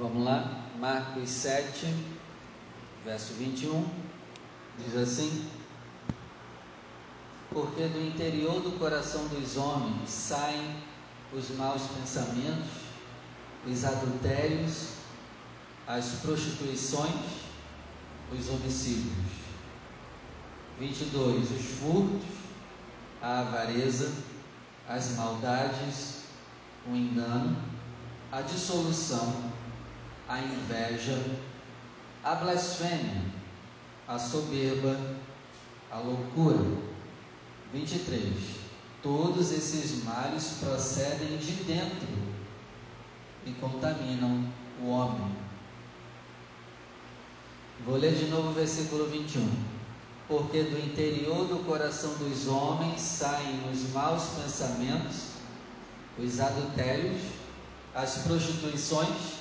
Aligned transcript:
Vamos 0.00 0.24
lá, 0.24 0.64
Marcos 0.78 1.28
7, 1.28 1.94
verso 3.04 3.34
21, 3.34 3.86
diz 4.78 4.96
assim: 4.96 5.46
Porque 7.50 7.86
do 7.86 8.00
interior 8.00 8.62
do 8.62 8.78
coração 8.78 9.28
dos 9.28 9.58
homens 9.58 10.08
saem 10.08 10.74
os 11.34 11.50
maus 11.50 11.82
pensamentos, 11.82 12.70
os 13.70 13.84
adultérios, 13.84 14.94
as 15.86 16.06
prostituições, 16.22 17.44
os 18.32 18.48
homicídios. 18.48 19.12
22. 20.78 21.50
Os 21.50 21.78
furtos, 21.78 22.26
a 23.20 23.40
avareza, 23.40 24.10
as 24.88 25.14
maldades, 25.14 26.22
o 26.90 26.96
engano, 26.96 27.54
a 28.32 28.40
dissolução, 28.40 29.59
a 30.30 30.38
inveja, 30.38 31.20
a 32.22 32.36
blasfêmia, 32.36 33.24
a 34.06 34.16
soberba, 34.16 34.96
a 35.90 35.98
loucura. 35.98 36.64
23. 37.72 38.32
Todos 39.02 39.50
esses 39.50 40.04
males 40.04 40.58
procedem 40.60 41.36
de 41.38 41.52
dentro 41.64 42.08
e 43.44 43.52
contaminam 43.52 44.44
o 44.82 44.88
homem. 44.90 45.36
Vou 47.84 47.96
ler 47.96 48.14
de 48.14 48.26
novo 48.26 48.50
o 48.50 48.52
versículo 48.52 49.06
21. 49.08 49.48
Porque 50.28 50.62
do 50.62 50.78
interior 50.78 51.46
do 51.48 51.64
coração 51.64 52.12
dos 52.18 52.46
homens 52.46 53.00
saem 53.00 53.68
os 53.72 53.92
maus 53.92 54.24
pensamentos, 54.40 55.30
os 56.16 56.38
adultérios, 56.38 57.20
as 57.94 58.18
prostituições, 58.18 59.39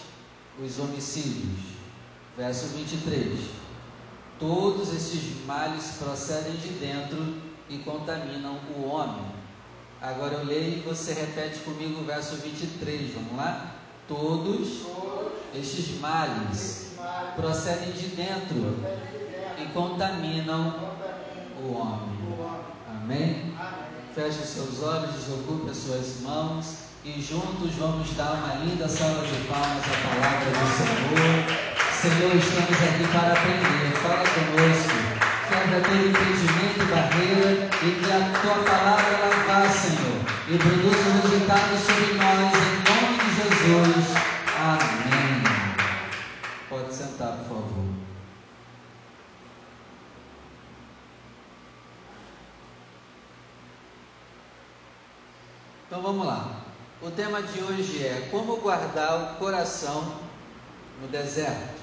os 0.64 0.80
homicídios. 0.80 1.60
Verso 2.38 2.68
23. 2.68 3.40
Todos 4.40 4.94
esses 4.94 5.46
males 5.46 5.98
procedem 6.00 6.54
de 6.54 6.70
dentro 6.70 7.36
e 7.70 7.78
contaminam 7.80 8.58
o 8.76 8.88
homem. 8.88 9.26
Agora 10.02 10.36
eu 10.36 10.46
leio 10.46 10.78
e 10.78 10.82
você 10.82 11.14
repete 11.14 11.60
comigo 11.60 12.02
o 12.02 12.06
verso 12.06 12.36
23. 12.38 13.14
Vamos 13.14 13.36
lá? 13.36 13.76
Todos 14.08 14.86
estes 15.54 16.00
males 16.00 16.94
procedem 17.36 17.92
de 17.92 18.08
dentro 18.08 18.78
e 19.62 19.66
contaminam 19.74 20.94
o 21.62 21.74
homem. 21.74 22.20
Amém? 22.88 23.54
Feche 24.16 24.46
seus 24.46 24.82
olhos, 24.82 25.14
desocupe 25.14 25.70
as 25.70 25.78
suas 25.78 26.22
mãos 26.22 26.89
e 27.06 27.22
juntos 27.22 27.76
vamos 27.76 28.12
dar 28.16 28.34
uma 28.34 28.56
linda 28.56 28.88
salva 28.88 29.26
de 29.26 29.48
palmas 29.48 29.84
à 29.86 29.96
palavra 30.08 30.52
do 30.52 30.68
Senhor. 30.76 31.70
Senhor, 31.94 32.36
estamos 32.36 32.78
aqui 32.84 33.08
para 33.12 33.34
aprender. 33.34 33.92
Fala 34.02 34.24
conosco. 34.28 35.20
Quebra 35.48 35.82
todo 35.82 36.08
impedimento 36.08 36.80
e 36.80 36.86
barreira 36.86 37.70
e 37.82 37.92
que 37.92 38.12
a 38.12 38.40
tua 38.42 38.64
palavra 38.64 39.08
ela 39.08 39.32
vá, 39.48 39.70
Senhor, 39.70 40.20
e 40.48 40.54
um 40.54 41.22
resultado 41.22 41.78
sobre 41.78 42.14
nós, 42.16 42.54
em 42.54 42.84
nome 42.86 43.18
de 43.18 43.30
Jesus. 43.36 44.06
Amém. 44.60 45.44
Pode 46.70 46.94
sentar, 46.94 47.32
por 47.38 47.48
favor. 47.48 47.86
Então 55.88 56.02
vamos 56.04 56.28
lá. 56.28 56.60
O 57.10 57.12
tema 57.12 57.42
de 57.42 57.64
hoje 57.64 58.06
é 58.06 58.28
como 58.30 58.58
guardar 58.58 59.34
o 59.34 59.40
coração 59.40 60.20
no 61.02 61.08
deserto. 61.08 61.82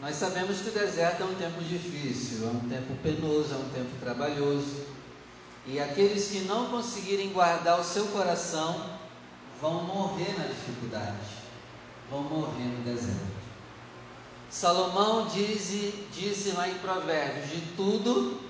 Nós 0.00 0.16
sabemos 0.16 0.62
que 0.62 0.70
o 0.70 0.72
deserto 0.72 1.22
é 1.22 1.26
um 1.26 1.34
tempo 1.34 1.62
difícil, 1.62 2.48
é 2.48 2.50
um 2.50 2.66
tempo 2.70 2.94
penoso, 3.02 3.52
é 3.52 3.58
um 3.58 3.68
tempo 3.68 3.90
trabalhoso. 4.00 4.86
E 5.66 5.78
aqueles 5.78 6.28
que 6.28 6.38
não 6.46 6.70
conseguirem 6.70 7.34
guardar 7.34 7.78
o 7.78 7.84
seu 7.84 8.06
coração 8.06 8.82
vão 9.60 9.84
morrer 9.84 10.34
na 10.38 10.46
dificuldade, 10.46 11.36
vão 12.10 12.22
morrer 12.22 12.64
no 12.64 12.82
deserto. 12.82 13.42
Salomão 14.48 15.26
diz, 15.26 15.68
disse 16.14 16.52
lá 16.52 16.66
em 16.66 16.78
Provérbios: 16.78 17.50
de 17.50 17.60
tudo 17.76 18.40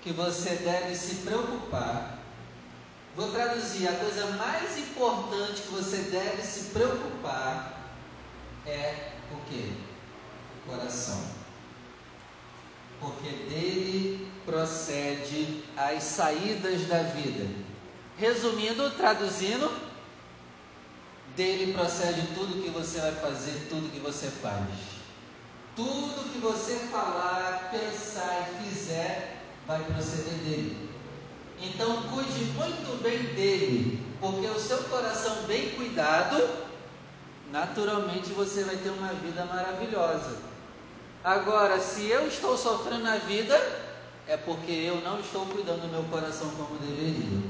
que 0.00 0.10
você 0.10 0.54
deve 0.54 0.94
se 0.94 1.16
preocupar, 1.16 2.16
Vou 3.16 3.32
traduzir: 3.32 3.88
a 3.88 3.94
coisa 3.94 4.26
mais 4.32 4.78
importante 4.78 5.62
que 5.62 5.72
você 5.72 5.96
deve 6.10 6.42
se 6.42 6.70
preocupar 6.70 7.90
é 8.66 9.12
o 9.32 9.36
que? 9.48 9.74
O 10.66 10.70
coração. 10.70 11.24
Porque 13.00 13.28
dele 13.28 14.30
procede 14.44 15.64
as 15.76 16.02
saídas 16.02 16.86
da 16.86 17.02
vida. 17.04 17.48
Resumindo, 18.18 18.90
traduzindo, 18.92 19.70
dele 21.34 21.72
procede 21.72 22.26
tudo 22.34 22.62
que 22.62 22.70
você 22.70 23.00
vai 23.00 23.14
fazer, 23.14 23.66
tudo 23.70 23.90
que 23.92 24.00
você 24.00 24.28
faz. 24.28 24.68
Tudo 25.74 26.32
que 26.32 26.38
você 26.38 26.74
falar, 26.90 27.70
pensar 27.70 28.48
e 28.50 28.64
fizer 28.64 29.42
vai 29.66 29.82
proceder 29.84 30.34
dele. 30.34 30.85
Então 31.60 32.02
cuide 32.04 32.44
muito 32.54 33.02
bem 33.02 33.18
dele, 33.34 34.06
porque 34.20 34.46
o 34.46 34.58
seu 34.58 34.78
coração 34.84 35.42
bem 35.46 35.70
cuidado, 35.70 36.48
naturalmente 37.50 38.30
você 38.32 38.64
vai 38.64 38.76
ter 38.76 38.90
uma 38.90 39.12
vida 39.14 39.44
maravilhosa. 39.46 40.36
Agora, 41.24 41.80
se 41.80 42.06
eu 42.06 42.28
estou 42.28 42.56
sofrendo 42.56 43.02
na 43.02 43.16
vida, 43.16 43.56
é 44.28 44.36
porque 44.36 44.70
eu 44.70 45.00
não 45.00 45.18
estou 45.20 45.46
cuidando 45.46 45.82
do 45.82 45.88
meu 45.88 46.04
coração 46.04 46.50
como 46.50 46.78
deveria. 46.78 47.42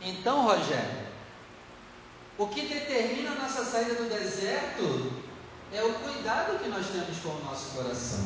Então, 0.00 0.46
Rogério, 0.46 1.06
o 2.38 2.46
que 2.46 2.62
determina 2.62 3.32
a 3.32 3.34
nossa 3.34 3.64
saída 3.64 3.94
do 3.94 4.08
deserto 4.08 5.12
é 5.72 5.82
o 5.82 5.92
cuidado 5.94 6.58
que 6.62 6.68
nós 6.68 6.86
temos 6.86 7.18
com 7.18 7.30
o 7.30 7.44
nosso 7.44 7.74
coração. 7.76 8.24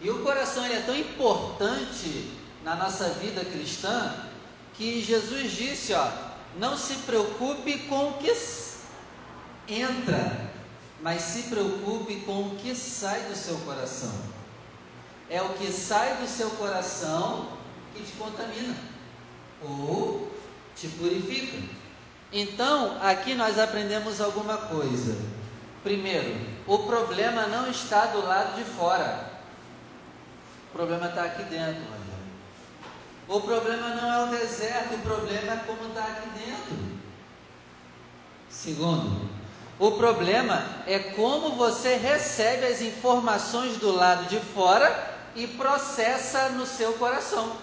E 0.00 0.10
o 0.10 0.22
coração 0.22 0.64
é 0.64 0.80
tão 0.80 0.96
importante 0.96 2.37
na 2.64 2.74
nossa 2.76 3.10
vida 3.10 3.44
cristã 3.44 4.14
que 4.74 5.02
Jesus 5.02 5.52
disse, 5.52 5.92
ó, 5.92 6.08
não 6.56 6.76
se 6.76 6.94
preocupe 6.96 7.78
com 7.80 8.10
o 8.10 8.12
que 8.14 8.32
entra, 9.68 10.50
mas 11.00 11.22
se 11.22 11.42
preocupe 11.44 12.20
com 12.20 12.48
o 12.48 12.56
que 12.56 12.74
sai 12.74 13.20
do 13.22 13.36
seu 13.36 13.56
coração. 13.58 14.12
É 15.30 15.42
o 15.42 15.50
que 15.50 15.70
sai 15.70 16.16
do 16.16 16.26
seu 16.26 16.50
coração 16.50 17.48
que 17.94 18.02
te 18.02 18.12
contamina 18.12 18.74
ou 19.62 20.32
te 20.74 20.88
purifica. 20.88 21.58
Então, 22.32 22.98
aqui 23.02 23.34
nós 23.34 23.58
aprendemos 23.58 24.20
alguma 24.20 24.56
coisa. 24.56 25.16
Primeiro, 25.82 26.34
o 26.66 26.78
problema 26.80 27.46
não 27.46 27.70
está 27.70 28.06
do 28.06 28.24
lado 28.24 28.56
de 28.56 28.64
fora. 28.64 29.28
O 30.68 30.72
problema 30.72 31.08
está 31.08 31.24
aqui 31.24 31.42
dentro. 31.44 31.97
O 33.28 33.40
problema 33.42 33.88
não 33.90 34.10
é 34.10 34.24
o 34.24 34.38
deserto, 34.38 34.94
o 34.94 34.98
problema 35.00 35.52
é 35.52 35.62
como 35.66 35.88
está 35.88 36.02
aqui 36.02 36.28
dentro. 36.30 36.98
Segundo, 38.48 39.28
o 39.78 39.92
problema 39.92 40.64
é 40.86 40.98
como 40.98 41.54
você 41.54 41.96
recebe 41.96 42.66
as 42.66 42.80
informações 42.80 43.76
do 43.76 43.92
lado 43.92 44.24
de 44.24 44.40
fora 44.40 45.14
e 45.36 45.46
processa 45.46 46.48
no 46.48 46.64
seu 46.64 46.94
coração. 46.94 47.56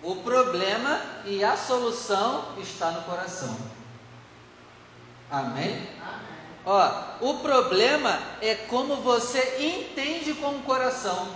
O 0.00 0.16
problema 0.16 1.00
e 1.24 1.42
a 1.42 1.56
solução 1.56 2.56
está 2.58 2.92
no 2.92 3.02
coração. 3.02 3.56
Amém? 5.30 5.70
Amém. 5.70 5.88
Ó, 6.64 6.90
o 7.20 7.38
problema 7.40 8.18
é 8.40 8.54
como 8.54 8.96
você 8.96 9.56
entende 9.58 10.34
com 10.34 10.50
o 10.50 10.62
coração. 10.62 11.26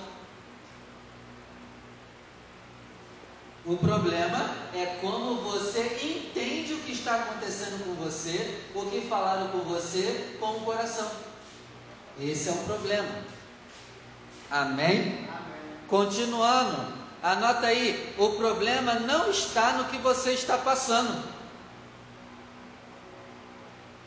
O 3.68 3.76
problema 3.76 4.50
é 4.74 4.98
como 5.02 5.42
você 5.42 5.82
entende 6.02 6.72
o 6.72 6.78
que 6.78 6.92
está 6.92 7.16
acontecendo 7.16 7.84
com 7.84 8.02
você, 8.02 8.62
o 8.74 8.86
que 8.86 9.02
falaram 9.02 9.48
com 9.48 9.58
você 9.58 10.38
com 10.40 10.56
o 10.56 10.60
coração. 10.60 11.10
Esse 12.18 12.48
é 12.48 12.52
um 12.52 12.64
problema. 12.64 13.10
Amém? 14.50 15.00
Amém? 15.00 15.28
Continuando, 15.86 16.94
anota 17.22 17.66
aí: 17.66 18.14
o 18.16 18.30
problema 18.30 18.94
não 18.94 19.30
está 19.30 19.74
no 19.74 19.84
que 19.84 19.98
você 19.98 20.32
está 20.32 20.56
passando. 20.56 21.22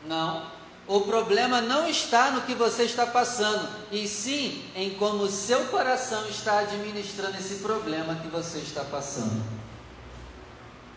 Não. 0.04 0.44
O 0.86 1.00
problema 1.02 1.60
não 1.60 1.88
está 1.88 2.32
no 2.32 2.42
que 2.42 2.54
você 2.54 2.82
está 2.82 3.06
passando, 3.06 3.68
e 3.90 4.08
sim 4.08 4.64
em 4.74 4.90
como 4.90 5.22
o 5.24 5.30
seu 5.30 5.66
coração 5.66 6.26
está 6.28 6.58
administrando 6.58 7.36
esse 7.38 7.56
problema 7.56 8.16
que 8.16 8.28
você 8.28 8.58
está 8.58 8.82
passando. 8.84 9.42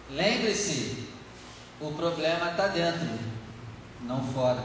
Lembre-se 0.10 1.06
O 1.80 1.92
problema 1.92 2.52
está 2.52 2.68
dentro, 2.68 3.06
não 4.02 4.24
fora. 4.28 4.64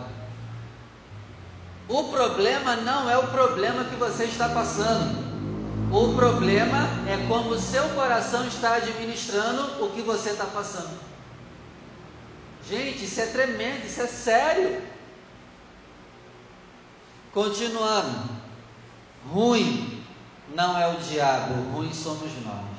O 1.88 2.04
problema 2.04 2.76
não 2.76 3.10
é 3.10 3.18
o 3.18 3.26
problema 3.26 3.84
que 3.84 3.96
você 3.96 4.24
está 4.24 4.48
passando. 4.48 5.18
O 5.92 6.14
problema 6.14 6.88
é 7.08 7.26
como 7.26 7.50
o 7.50 7.58
seu 7.58 7.82
coração 7.90 8.46
está 8.46 8.76
administrando 8.76 9.84
o 9.84 9.90
que 9.90 10.02
você 10.02 10.30
está 10.30 10.44
passando. 10.44 10.96
Gente, 12.68 13.04
isso 13.04 13.20
é 13.20 13.26
tremendo, 13.26 13.86
isso 13.86 14.00
é 14.00 14.06
sério. 14.06 14.80
Continuando. 17.32 18.40
Ruim 19.30 20.02
não 20.54 20.76
é 20.78 20.88
o 20.88 20.96
diabo, 20.98 21.54
ruim 21.72 21.92
somos 21.92 22.30
nós. 22.44 22.70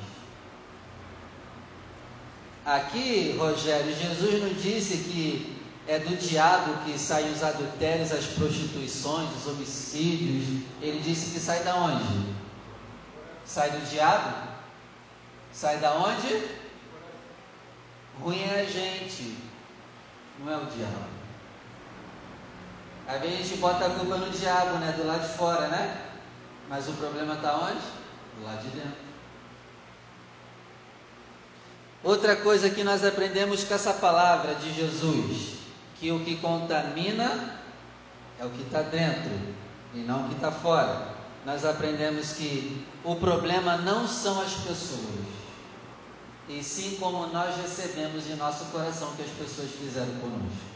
Aqui, 2.64 3.34
Rogério, 3.38 3.94
Jesus 3.94 4.42
nos 4.42 4.62
disse 4.62 4.98
que 4.98 5.62
é 5.88 5.98
do 5.98 6.16
diabo 6.16 6.84
que 6.84 6.98
saem 6.98 7.32
os 7.32 7.42
adultérios, 7.42 8.12
as 8.12 8.26
prostituições, 8.26 9.30
os 9.36 9.46
homicídios. 9.46 10.62
Ele 10.80 11.00
disse 11.00 11.32
que 11.32 11.40
sai 11.40 11.64
da 11.64 11.74
onde? 11.74 12.34
Sai 13.44 13.70
do 13.70 13.88
diabo? 13.88 14.48
Sai 15.52 15.78
da 15.78 15.94
onde? 15.94 16.62
Ruim 18.20 18.42
é 18.42 18.60
a 18.60 18.64
gente, 18.64 19.36
não 20.38 20.52
é 20.52 20.56
o 20.56 20.66
diabo. 20.66 21.21
Às 23.06 23.20
vezes 23.20 23.34
a 23.34 23.42
gente 23.42 23.56
bota 23.58 23.86
a 23.86 23.90
culpa 23.90 24.16
no 24.16 24.30
diabo, 24.30 24.78
né? 24.78 24.94
Do 24.96 25.06
lado 25.06 25.22
de 25.22 25.36
fora, 25.36 25.68
né? 25.68 26.00
Mas 26.68 26.88
o 26.88 26.92
problema 26.92 27.34
está 27.34 27.56
onde? 27.56 27.80
Do 28.38 28.44
lado 28.44 28.62
de 28.62 28.68
dentro. 28.68 29.12
Outra 32.04 32.34
coisa 32.34 32.68
que 32.68 32.82
nós 32.82 33.04
aprendemos 33.04 33.62
com 33.62 33.74
essa 33.74 33.92
palavra 33.92 34.56
de 34.56 34.72
Jesus, 34.72 35.58
que 36.00 36.10
o 36.10 36.20
que 36.24 36.36
contamina 36.36 37.60
é 38.40 38.44
o 38.44 38.50
que 38.50 38.62
está 38.62 38.82
dentro 38.82 39.30
e 39.94 39.98
não 39.98 40.24
o 40.24 40.28
que 40.28 40.34
está 40.34 40.50
fora. 40.50 41.12
Nós 41.46 41.64
aprendemos 41.64 42.32
que 42.32 42.84
o 43.04 43.14
problema 43.16 43.76
não 43.76 44.08
são 44.08 44.40
as 44.40 44.52
pessoas, 44.54 45.26
e 46.48 46.62
sim 46.62 46.96
como 46.98 47.26
nós 47.28 47.56
recebemos 47.56 48.28
em 48.28 48.34
nosso 48.34 48.64
coração 48.66 49.12
que 49.14 49.22
as 49.22 49.30
pessoas 49.30 49.70
fizeram 49.70 50.12
conosco. 50.20 50.71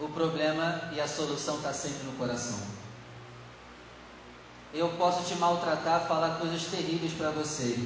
O 0.00 0.08
problema 0.08 0.90
e 0.94 1.00
a 1.00 1.08
solução 1.08 1.56
está 1.56 1.72
sempre 1.72 2.04
no 2.04 2.12
coração. 2.12 2.58
Eu 4.72 4.90
posso 4.90 5.24
te 5.24 5.34
maltratar, 5.36 6.06
falar 6.06 6.38
coisas 6.38 6.64
terríveis 6.64 7.12
para 7.14 7.30
você, 7.30 7.76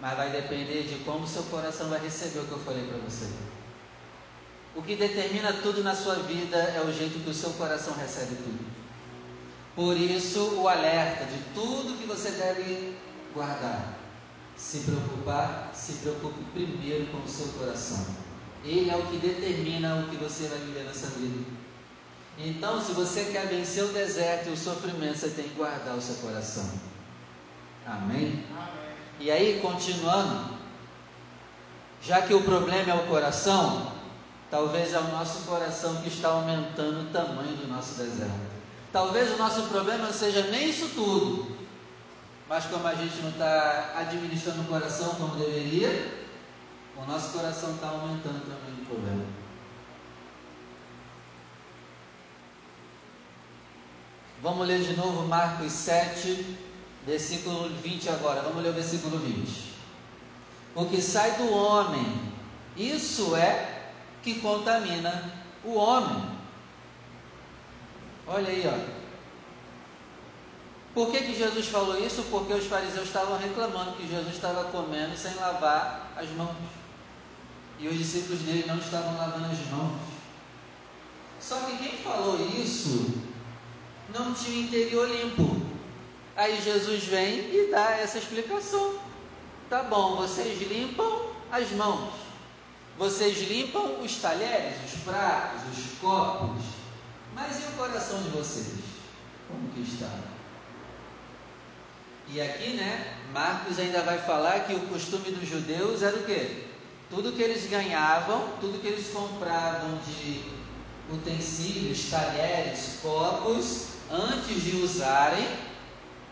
mas 0.00 0.16
vai 0.16 0.30
depender 0.30 0.82
de 0.84 1.04
como 1.04 1.26
seu 1.26 1.42
coração 1.44 1.88
vai 1.88 2.00
receber 2.00 2.40
o 2.40 2.46
que 2.46 2.52
eu 2.52 2.58
falei 2.60 2.86
para 2.86 2.98
você. 2.98 3.30
O 4.74 4.82
que 4.82 4.96
determina 4.96 5.52
tudo 5.52 5.84
na 5.84 5.94
sua 5.94 6.16
vida 6.16 6.56
é 6.56 6.80
o 6.80 6.92
jeito 6.92 7.22
que 7.22 7.30
o 7.30 7.34
seu 7.34 7.50
coração 7.50 7.94
recebe 7.94 8.34
tudo. 8.34 8.74
Por 9.76 9.96
isso, 9.96 10.60
o 10.60 10.68
alerta 10.68 11.24
de 11.26 11.38
tudo 11.54 11.98
que 11.98 12.06
você 12.06 12.30
deve 12.32 12.96
guardar. 13.32 13.98
Se 14.56 14.80
preocupar, 14.80 15.70
se 15.74 15.94
preocupe 15.94 16.42
primeiro 16.52 17.06
com 17.06 17.18
o 17.18 17.28
seu 17.28 17.48
coração. 17.58 18.23
Ele 18.64 18.90
é 18.90 18.96
o 18.96 19.02
que 19.06 19.18
determina 19.18 19.96
o 19.96 20.08
que 20.08 20.16
você 20.16 20.48
vai 20.48 20.58
viver 20.58 20.84
nessa 20.84 21.08
vida. 21.08 21.44
Então, 22.38 22.80
se 22.80 22.92
você 22.92 23.24
quer 23.26 23.46
vencer 23.46 23.84
o 23.84 23.88
deserto 23.88 24.48
e 24.48 24.52
o 24.52 24.56
sofrimento, 24.56 25.18
você 25.18 25.28
tem 25.28 25.44
que 25.44 25.54
guardar 25.54 25.94
o 25.94 26.00
seu 26.00 26.16
coração. 26.16 26.68
Amém? 27.86 28.44
Amém. 28.50 28.94
E 29.20 29.30
aí, 29.30 29.60
continuando, 29.60 30.54
já 32.02 32.22
que 32.22 32.34
o 32.34 32.42
problema 32.42 32.90
é 32.90 32.94
o 32.94 33.06
coração, 33.06 33.92
talvez 34.50 34.92
é 34.92 34.98
o 34.98 35.08
nosso 35.08 35.44
coração 35.44 35.96
que 36.02 36.08
está 36.08 36.28
aumentando 36.28 37.02
o 37.02 37.12
tamanho 37.12 37.56
do 37.56 37.68
nosso 37.68 37.94
deserto. 37.94 38.54
Talvez 38.92 39.32
o 39.32 39.36
nosso 39.36 39.62
problema 39.64 40.06
não 40.06 40.12
seja 40.12 40.42
nem 40.48 40.70
isso 40.70 40.88
tudo, 40.94 41.56
mas 42.48 42.64
como 42.66 42.86
a 42.86 42.94
gente 42.94 43.16
não 43.22 43.30
está 43.30 43.94
administrando 43.96 44.62
o 44.62 44.66
coração 44.66 45.14
como 45.16 45.36
deveria, 45.36 46.23
o 46.96 47.04
nosso 47.06 47.32
coração 47.32 47.74
está 47.74 47.88
aumentando 47.88 48.40
tamanho 48.40 48.76
do 48.76 48.86
problema. 48.86 49.24
Vamos 54.42 54.66
ler 54.66 54.82
de 54.82 54.94
novo 54.94 55.26
Marcos 55.26 55.72
7, 55.72 56.58
Versículo 57.06 57.68
20 57.68 58.08
agora, 58.08 58.40
vamos 58.40 58.62
ler 58.62 58.70
o 58.70 58.72
versículo 58.72 59.18
20. 59.18 59.74
O 60.74 60.86
que 60.86 61.02
sai 61.02 61.32
do 61.32 61.52
homem, 61.52 62.32
isso 62.76 63.36
é 63.36 63.90
que 64.22 64.40
contamina 64.40 65.32
o 65.62 65.74
homem. 65.74 66.30
Olha 68.26 68.48
aí, 68.48 68.64
ó. 68.66 68.94
Por 70.94 71.10
que, 71.10 71.24
que 71.24 71.36
Jesus 71.36 71.66
falou 71.66 71.98
isso? 71.98 72.22
Porque 72.30 72.54
os 72.54 72.66
fariseus 72.66 73.08
estavam 73.08 73.36
reclamando 73.36 73.96
que 73.96 74.08
Jesus 74.08 74.34
estava 74.34 74.64
comendo 74.70 75.14
sem 75.14 75.34
lavar 75.34 76.10
as 76.16 76.30
mãos. 76.30 76.56
E 77.78 77.88
os 77.88 77.98
discípulos 77.98 78.40
dele 78.40 78.64
não 78.66 78.78
estavam 78.78 79.16
lavando 79.16 79.46
as 79.46 79.66
mãos. 79.70 80.00
Só 81.40 81.60
que 81.60 81.76
quem 81.76 81.98
falou 81.98 82.38
isso 82.56 83.12
não 84.14 84.32
tinha 84.32 84.64
interior 84.64 85.08
limpo. 85.08 85.60
Aí 86.36 86.60
Jesus 86.62 87.04
vem 87.04 87.54
e 87.54 87.68
dá 87.70 87.90
essa 87.92 88.18
explicação. 88.18 88.98
Tá 89.68 89.82
bom, 89.82 90.16
vocês 90.16 90.60
limpam 90.70 91.26
as 91.50 91.70
mãos, 91.72 92.12
vocês 92.98 93.48
limpam 93.48 94.00
os 94.02 94.16
talheres, 94.16 94.76
os 94.84 95.00
pratos, 95.00 95.62
os 95.76 95.98
copos, 95.98 96.62
mas 97.34 97.60
e 97.60 97.66
o 97.68 97.72
coração 97.72 98.22
de 98.22 98.28
vocês? 98.30 98.74
Como 99.48 99.68
que 99.70 99.80
está? 99.80 100.10
E 102.28 102.40
aqui, 102.40 102.74
né, 102.74 103.18
Marcos 103.32 103.78
ainda 103.78 104.02
vai 104.02 104.18
falar 104.18 104.60
que 104.60 104.74
o 104.74 104.80
costume 104.88 105.30
dos 105.30 105.48
judeus 105.48 106.02
era 106.02 106.16
o 106.16 106.24
quê? 106.24 106.68
Tudo 107.10 107.32
que 107.32 107.42
eles 107.42 107.68
ganhavam, 107.68 108.48
tudo 108.60 108.80
que 108.80 108.88
eles 108.88 109.08
compravam 109.08 109.98
de 110.06 110.44
utensílios, 111.12 112.10
talheres, 112.10 112.98
copos, 113.02 113.88
antes 114.10 114.62
de 114.62 114.76
usarem, 114.76 115.46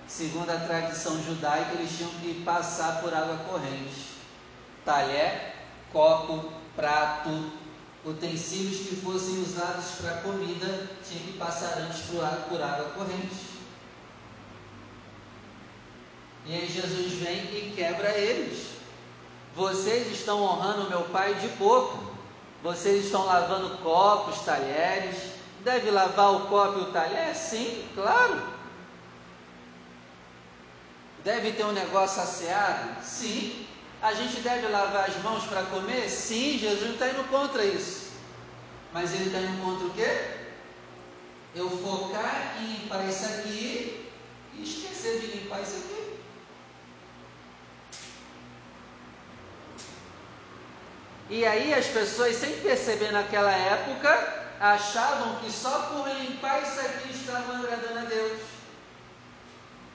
segundo 0.08 0.50
a 0.50 0.58
tradição 0.58 1.22
judaica, 1.22 1.74
eles 1.74 1.96
tinham 1.96 2.10
que 2.20 2.42
passar 2.44 3.00
por 3.00 3.12
água 3.14 3.36
corrente. 3.48 4.12
Talher, 4.84 5.54
copo, 5.92 6.50
prato, 6.74 7.52
utensílios 8.04 8.88
que 8.88 8.96
fossem 8.96 9.40
usados 9.42 9.84
para 10.00 10.22
comida 10.22 10.88
tinham 11.06 11.24
que 11.24 11.38
passar 11.38 11.78
antes 11.78 12.00
por 12.02 12.24
água, 12.24 12.46
por 12.48 12.62
água 12.62 12.90
corrente. 12.90 13.52
E 16.44 16.54
aí 16.54 16.68
Jesus 16.68 17.12
vem 17.12 17.36
e 17.36 17.72
quebra 17.76 18.18
eles. 18.18 18.71
Vocês 19.54 20.10
estão 20.10 20.42
honrando 20.42 20.88
meu 20.88 21.02
pai 21.04 21.34
de 21.34 21.48
pouco. 21.50 22.12
Vocês 22.62 23.04
estão 23.04 23.24
lavando 23.26 23.76
copos, 23.78 24.40
talheres. 24.40 25.32
Deve 25.62 25.90
lavar 25.90 26.34
o 26.34 26.46
copo 26.46 26.78
e 26.78 26.82
o 26.82 26.92
talher? 26.92 27.34
Sim, 27.34 27.86
claro. 27.94 28.42
Deve 31.22 31.52
ter 31.52 31.64
um 31.64 31.72
negócio 31.72 32.22
asseado? 32.22 33.02
Sim. 33.02 33.66
A 34.00 34.14
gente 34.14 34.40
deve 34.40 34.66
lavar 34.68 35.08
as 35.08 35.16
mãos 35.22 35.44
para 35.44 35.62
comer? 35.64 36.08
Sim, 36.08 36.58
Jesus 36.58 36.86
não 36.86 36.94
está 36.94 37.08
indo 37.08 37.28
contra 37.28 37.64
isso. 37.64 38.10
Mas 38.92 39.12
ele 39.14 39.26
está 39.26 39.38
indo 39.38 39.62
contra 39.62 39.86
o 39.86 39.90
quê? 39.90 40.42
Eu 41.54 41.70
focar 41.70 42.56
em 42.60 42.66
limpar 42.72 43.08
isso 43.08 43.24
aqui 43.24 44.10
e 44.54 44.62
esquecer 44.62 45.20
de 45.20 45.26
limpar 45.38 45.62
isso 45.62 45.76
aqui. 45.76 46.01
E 51.32 51.46
aí 51.46 51.72
as 51.72 51.86
pessoas, 51.86 52.36
sem 52.36 52.52
perceber 52.58 53.10
naquela 53.10 53.50
época, 53.50 54.10
achavam 54.60 55.36
que 55.36 55.50
só 55.50 55.84
por 55.84 56.06
limpar 56.06 56.62
isso 56.62 56.78
aqui 56.78 57.10
estavam 57.10 57.56
agradando 57.56 58.00
a 58.00 58.02
Deus. 58.02 58.38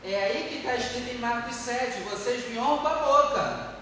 É 0.03 0.15
aí 0.15 0.49
que 0.49 0.55
está 0.57 0.75
escrito 0.75 1.13
em 1.13 1.19
Marcos 1.19 1.55
7: 1.55 2.01
vocês 2.09 2.49
me 2.49 2.57
honram 2.57 2.79
com 2.79 2.87
a 2.87 2.95
boca, 2.95 3.73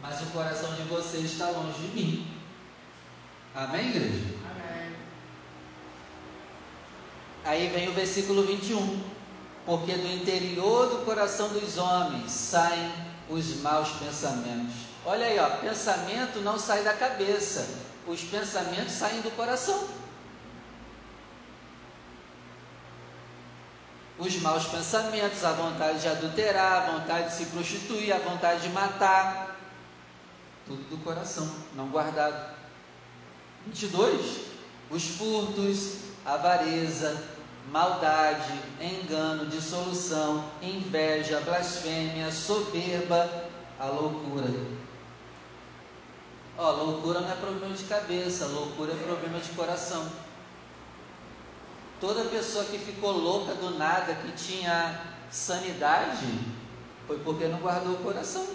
mas 0.00 0.22
o 0.22 0.26
coração 0.26 0.72
de 0.76 0.82
vocês 0.82 1.24
está 1.24 1.50
longe 1.50 1.76
de 1.76 1.88
mim. 1.88 2.40
Amém, 3.52 3.88
igreja? 3.88 4.24
Amém. 4.48 4.96
Aí 7.44 7.68
vem 7.70 7.88
o 7.88 7.94
versículo 7.94 8.44
21. 8.44 9.02
Porque 9.64 9.92
do 9.92 10.06
interior 10.06 10.88
do 10.90 11.04
coração 11.04 11.48
dos 11.48 11.78
homens 11.78 12.30
saem 12.30 12.92
os 13.28 13.56
maus 13.56 13.88
pensamentos. 13.98 14.85
Olha 15.06 15.26
aí, 15.26 15.38
ó, 15.38 15.48
pensamento 15.58 16.40
não 16.40 16.58
sai 16.58 16.82
da 16.82 16.92
cabeça, 16.92 17.66
os 18.06 18.20
pensamentos 18.22 18.92
saem 18.92 19.22
do 19.22 19.30
coração. 19.30 19.88
os 24.18 24.40
maus 24.40 24.64
pensamentos, 24.66 25.44
a 25.44 25.52
vontade 25.52 26.00
de 26.00 26.08
adulterar, 26.08 26.82
a 26.82 26.92
vontade 26.92 27.28
de 27.28 27.34
se 27.34 27.46
prostituir, 27.46 28.14
a 28.14 28.18
vontade 28.18 28.62
de 28.62 28.68
matar. 28.70 29.56
tudo 30.66 30.82
do 30.88 31.04
coração, 31.04 31.48
não 31.74 31.88
guardado. 31.88 32.56
22. 33.66 34.46
Os 34.90 35.06
furtos, 35.16 35.98
avareza, 36.24 37.22
maldade, 37.70 38.52
engano, 38.80 39.46
dissolução, 39.46 40.44
inveja, 40.62 41.40
blasfêmia, 41.40 42.32
soberba, 42.32 43.28
a 43.78 43.86
loucura. 43.86 44.48
Ó, 46.58 46.70
loucura 46.70 47.20
não 47.20 47.30
é 47.30 47.34
problema 47.34 47.74
de 47.74 47.84
cabeça, 47.84 48.46
loucura 48.46 48.92
é 48.92 48.96
problema 48.96 49.38
de 49.38 49.50
coração. 49.50 50.10
Toda 52.00 52.24
pessoa 52.30 52.64
que 52.64 52.78
ficou 52.78 53.12
louca 53.12 53.54
do 53.54 53.70
nada, 53.78 54.14
que 54.14 54.32
tinha 54.32 55.00
sanidade, 55.30 56.26
foi 57.06 57.18
porque 57.18 57.46
não 57.46 57.58
guardou 57.58 57.94
o 57.94 58.02
coração. 58.02 58.46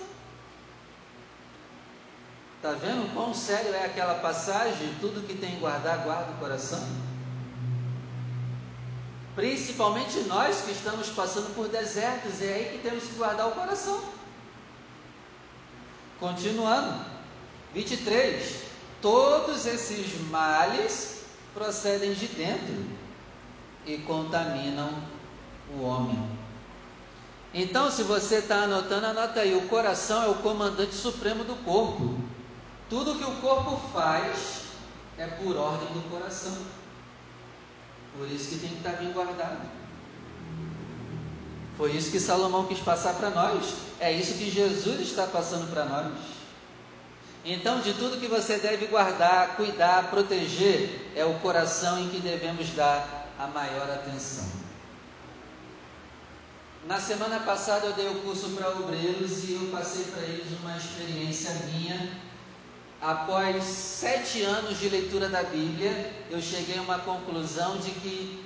Está 2.57 2.73
vendo 2.73 3.11
quão 3.13 3.33
sério 3.33 3.73
é 3.73 3.85
aquela 3.85 4.15
passagem? 4.15 4.95
Tudo 4.99 5.25
que 5.25 5.35
tem 5.35 5.55
que 5.55 5.59
guardar, 5.59 6.03
guarda 6.03 6.31
o 6.31 6.37
coração. 6.37 6.87
Principalmente 9.35 10.19
nós 10.21 10.61
que 10.61 10.71
estamos 10.71 11.09
passando 11.09 11.55
por 11.55 11.67
desertos, 11.69 12.41
é 12.41 12.53
aí 12.53 12.65
que 12.71 12.87
temos 12.87 13.03
que 13.03 13.15
guardar 13.15 13.47
o 13.47 13.51
coração. 13.51 14.03
Continuando, 16.19 17.03
23. 17.73 18.61
Todos 19.01 19.65
esses 19.65 20.19
males 20.29 21.23
procedem 21.53 22.13
de 22.13 22.27
dentro 22.27 22.85
e 23.85 23.97
contaminam 23.99 24.93
o 25.73 25.83
homem. 25.83 26.41
Então, 27.53 27.91
se 27.91 28.03
você 28.03 28.35
está 28.35 28.63
anotando, 28.63 29.07
anota 29.07 29.41
aí: 29.41 29.55
o 29.55 29.67
coração 29.67 30.23
é 30.23 30.27
o 30.29 30.35
comandante 30.35 30.93
supremo 30.93 31.43
do 31.43 31.55
corpo. 31.63 32.15
Tudo 32.89 33.15
que 33.15 33.23
o 33.23 33.35
corpo 33.41 33.79
faz 33.91 34.63
é 35.17 35.25
por 35.27 35.55
ordem 35.55 35.87
do 35.93 36.09
coração. 36.09 36.57
Por 38.17 38.29
isso 38.29 38.49
que 38.49 38.59
tem 38.59 38.69
que 38.69 38.77
estar 38.77 38.93
bem 38.93 39.11
guardado. 39.11 39.61
Foi 41.77 41.91
isso 41.91 42.11
que 42.11 42.19
Salomão 42.19 42.67
quis 42.67 42.79
passar 42.79 43.15
para 43.15 43.29
nós. 43.29 43.73
É 43.99 44.11
isso 44.11 44.33
que 44.33 44.49
Jesus 44.49 44.99
está 45.01 45.25
passando 45.25 45.71
para 45.71 45.85
nós. 45.85 46.13
Então, 47.43 47.81
de 47.81 47.93
tudo 47.93 48.19
que 48.19 48.27
você 48.27 48.57
deve 48.57 48.85
guardar, 48.85 49.55
cuidar, 49.55 50.09
proteger, 50.09 51.11
é 51.15 51.25
o 51.25 51.39
coração 51.39 51.99
em 51.99 52.09
que 52.09 52.19
devemos 52.19 52.69
dar 52.71 53.27
a 53.39 53.47
maior 53.47 53.89
atenção. 53.89 54.47
Na 56.85 56.99
semana 56.99 57.39
passada 57.39 57.87
eu 57.87 57.93
dei 57.93 58.09
o 58.09 58.21
curso 58.21 58.49
para 58.49 58.69
obreiros 58.69 59.49
e 59.49 59.53
eu 59.53 59.71
passei 59.71 60.05
para 60.05 60.21
eles 60.23 60.47
uma 60.61 60.77
experiência 60.77 61.51
minha 61.73 62.11
após 63.01 63.63
sete 63.63 64.43
anos 64.43 64.79
de 64.79 64.87
leitura 64.87 65.27
da 65.27 65.41
Bíblia, 65.41 66.13
eu 66.29 66.39
cheguei 66.39 66.77
a 66.77 66.81
uma 66.81 66.99
conclusão 66.99 67.77
de 67.77 67.89
que 67.89 68.45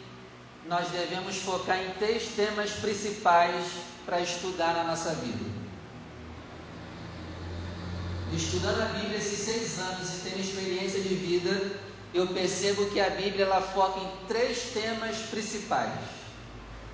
nós 0.66 0.88
devemos 0.90 1.36
focar 1.36 1.78
em 1.78 1.92
três 2.00 2.30
temas 2.30 2.72
principais 2.72 3.66
para 4.06 4.22
estudar 4.22 4.74
na 4.74 4.86
nossa 4.86 5.14
vida. 5.16 5.65
Estudando 8.34 8.82
a 8.82 8.86
Bíblia 8.86 9.18
esses 9.18 9.40
seis 9.40 9.80
anos 9.80 10.10
e 10.10 10.30
tendo 10.30 10.40
experiência 10.40 11.00
de 11.02 11.16
vida, 11.16 11.80
eu 12.14 12.28
percebo 12.28 12.90
que 12.90 13.00
a 13.00 13.10
Bíblia 13.10 13.46
ela 13.46 13.62
foca 13.62 14.00
em 14.00 14.28
três 14.28 14.72
temas 14.74 15.18
principais. 15.30 15.92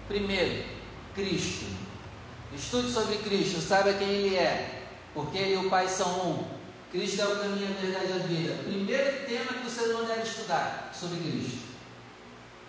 Primeiro, 0.08 0.66
Cristo. 1.16 1.66
Estude 2.54 2.92
sobre 2.92 3.18
Cristo, 3.20 3.62
saiba 3.62 3.94
quem 3.94 4.10
Ele 4.10 4.36
é, 4.36 4.84
porque 5.14 5.38
Ele 5.38 5.54
e 5.54 5.66
o 5.66 5.70
Pai 5.70 5.88
são 5.88 6.32
um. 6.32 6.62
Cristo 6.92 7.22
é 7.22 7.26
o 7.26 7.40
caminho, 7.40 7.70
a 7.70 7.82
verdade 7.82 8.08
e 8.08 8.14
a 8.14 8.18
vida. 8.18 8.64
Primeiro 8.64 9.26
tema 9.26 9.54
que 9.54 9.68
o 9.68 9.70
ser 9.70 9.92
humano 9.92 10.08
deve 10.08 10.24
estudar 10.24 10.92
sobre 10.94 11.18
Cristo. 11.20 11.60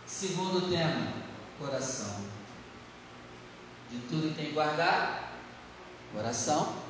Segundo 0.06 0.70
tema, 0.70 1.12
coração. 1.58 2.20
De 3.90 3.98
tudo 4.08 4.28
que 4.28 4.34
tem 4.36 4.46
que 4.46 4.52
guardar, 4.52 5.32
coração. 6.14 6.81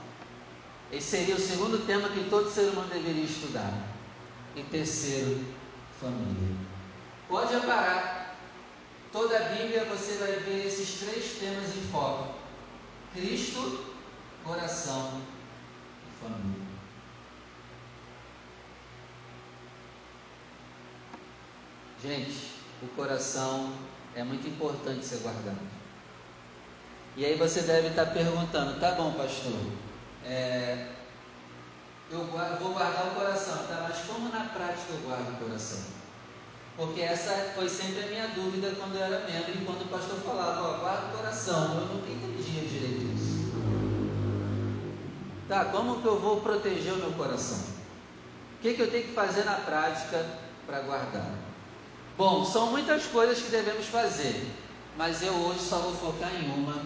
Esse 0.92 1.08
seria 1.08 1.36
o 1.36 1.40
segundo 1.40 1.86
tema 1.86 2.10
que 2.10 2.28
todo 2.28 2.50
ser 2.50 2.68
humano 2.68 2.90
deveria 2.90 3.24
estudar. 3.24 3.72
E 4.54 4.62
terceiro, 4.64 5.42
família. 5.98 6.54
Pode 7.26 7.54
reparar, 7.54 8.36
toda 9.10 9.34
a 9.34 9.48
Bíblia 9.48 9.86
você 9.86 10.18
vai 10.18 10.32
ver 10.32 10.66
esses 10.66 11.00
três 11.00 11.38
temas 11.38 11.74
em 11.74 11.90
foco: 11.90 12.34
Cristo, 13.14 13.86
coração 14.44 15.22
e 16.06 16.22
família. 16.22 16.62
Gente, 22.02 22.50
o 22.82 22.88
coração 22.88 23.72
é 24.14 24.22
muito 24.22 24.46
importante 24.46 25.06
ser 25.06 25.20
guardado. 25.20 25.56
E 27.16 27.24
aí 27.24 27.36
você 27.36 27.62
deve 27.62 27.88
estar 27.88 28.06
perguntando, 28.06 28.78
tá 28.80 28.92
bom, 28.92 29.12
pastor, 29.12 29.52
é, 30.24 30.88
eu 32.10 32.24
vou 32.24 32.72
guardar 32.72 33.06
o 33.08 33.14
coração, 33.14 33.66
tá? 33.66 33.86
Mas 33.88 33.98
como 34.06 34.28
na 34.28 34.44
prática 34.46 34.92
eu 34.92 35.00
guardo 35.00 35.32
o 35.34 35.44
coração? 35.44 35.80
Porque 36.76 37.00
essa 37.00 37.52
foi 37.54 37.68
sempre 37.68 38.04
a 38.04 38.06
minha 38.06 38.28
dúvida 38.28 38.74
quando 38.78 38.96
eu 38.96 39.02
era 39.02 39.20
membro 39.20 39.52
e 39.52 39.64
quando 39.64 39.82
o 39.82 39.88
pastor 39.88 40.18
falava, 40.20 40.62
ó, 40.62 40.78
guarda 40.78 41.06
o 41.08 41.16
coração, 41.16 41.80
eu 41.80 41.86
nunca 41.86 42.10
entendia 42.10 42.62
direito 42.62 43.14
isso. 43.14 43.52
Tá, 45.48 45.66
como 45.66 46.00
que 46.00 46.06
eu 46.06 46.18
vou 46.18 46.40
proteger 46.40 46.92
o 46.94 46.96
meu 46.96 47.12
coração? 47.12 47.58
O 48.58 48.62
que, 48.62 48.74
que 48.74 48.80
eu 48.80 48.90
tenho 48.90 49.08
que 49.08 49.12
fazer 49.12 49.44
na 49.44 49.54
prática 49.54 50.24
para 50.66 50.80
guardar? 50.80 51.30
Bom, 52.16 52.44
são 52.44 52.70
muitas 52.70 53.06
coisas 53.06 53.40
que 53.42 53.50
devemos 53.50 53.86
fazer, 53.86 54.46
mas 54.96 55.22
eu 55.22 55.32
hoje 55.32 55.60
só 55.60 55.78
vou 55.78 55.94
focar 55.94 56.30
em 56.34 56.48
uma. 56.50 56.82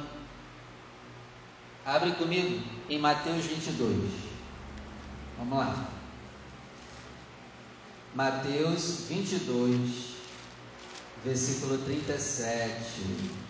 Abre 1.84 2.12
comigo 2.12 2.75
em 2.88 2.98
Mateus 2.98 3.44
22. 3.46 4.12
Vamos 5.38 5.58
lá. 5.58 5.88
Mateus 8.14 9.04
22, 9.08 10.14
versículo 11.24 11.78
37. 11.78 13.46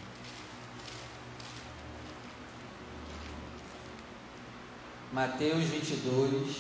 Mateus 5.12 5.64
22, 5.64 6.57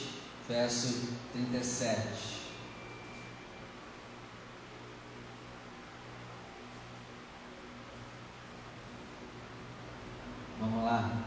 verso 0.48 1.08
37. 1.32 2.36
Vamos 10.60 10.84
lá. 10.84 11.26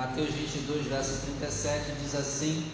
Mateus 0.00 0.30
22, 0.30 0.86
verso 0.86 1.26
37 1.26 1.92
diz 2.00 2.14
assim: 2.14 2.72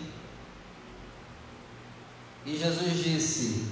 E 2.44 2.56
Jesus 2.56 3.02
disse: 3.02 3.66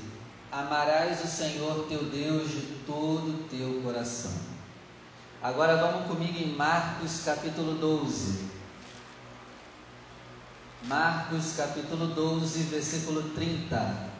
Amarás 0.50 1.22
o 1.22 1.28
Senhor 1.28 1.86
teu 1.86 2.02
Deus 2.02 2.50
de 2.50 2.62
todo 2.84 3.28
o 3.28 3.48
teu 3.48 3.80
coração. 3.80 4.32
Agora 5.40 5.76
vamos 5.76 6.08
comigo 6.08 6.36
em 6.36 6.56
Marcos 6.56 7.22
capítulo 7.24 7.74
12. 7.74 8.44
Marcos 10.86 11.54
capítulo 11.56 12.08
12, 12.08 12.60
versículo 12.64 13.22
30. 13.36 14.10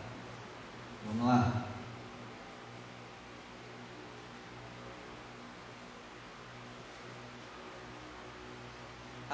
Vamos 1.08 1.26
lá. 1.26 1.63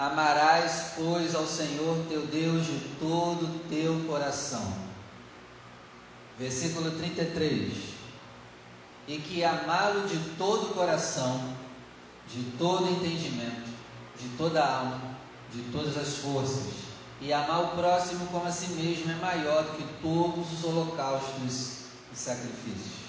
Amarás, 0.01 0.95
pois, 0.97 1.35
ao 1.35 1.47
Senhor 1.47 2.07
teu 2.09 2.23
Deus 2.23 2.65
de 2.65 2.79
todo 2.99 3.45
o 3.45 3.59
teu 3.69 4.03
coração. 4.09 4.73
Versículo 6.39 6.93
33. 6.93 7.75
E 9.07 9.19
que 9.19 9.45
amá-lo 9.45 10.09
de 10.09 10.17
todo 10.39 10.71
o 10.71 10.75
coração, 10.75 11.55
de 12.27 12.43
todo 12.57 12.89
entendimento, 12.89 13.69
de 14.19 14.27
toda 14.39 14.65
a 14.65 14.79
alma, 14.79 15.19
de 15.53 15.61
todas 15.65 15.99
as 15.99 16.17
forças, 16.17 16.73
e 17.21 17.31
amar 17.31 17.65
o 17.65 17.77
próximo 17.77 18.27
como 18.29 18.47
a 18.47 18.51
si 18.51 18.69
mesmo 18.69 19.13
é 19.13 19.17
maior 19.17 19.65
do 19.65 19.77
que 19.77 19.85
todos 20.01 20.51
os 20.51 20.65
holocaustos 20.65 21.81
e 22.11 22.17
sacrifícios. 22.17 23.01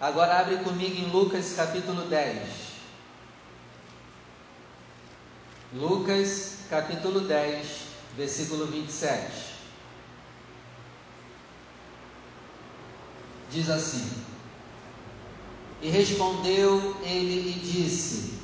Agora 0.00 0.40
abre 0.40 0.56
comigo 0.64 0.96
em 0.96 1.12
Lucas 1.12 1.52
capítulo 1.54 2.08
10. 2.08 2.69
Lucas 5.72 6.64
capítulo 6.68 7.20
10, 7.20 7.66
versículo 8.16 8.66
27. 8.66 9.50
Diz 13.52 13.70
assim: 13.70 14.10
E 15.80 15.88
respondeu 15.88 16.96
ele 17.04 17.50
e 17.50 17.60
disse: 17.60 18.34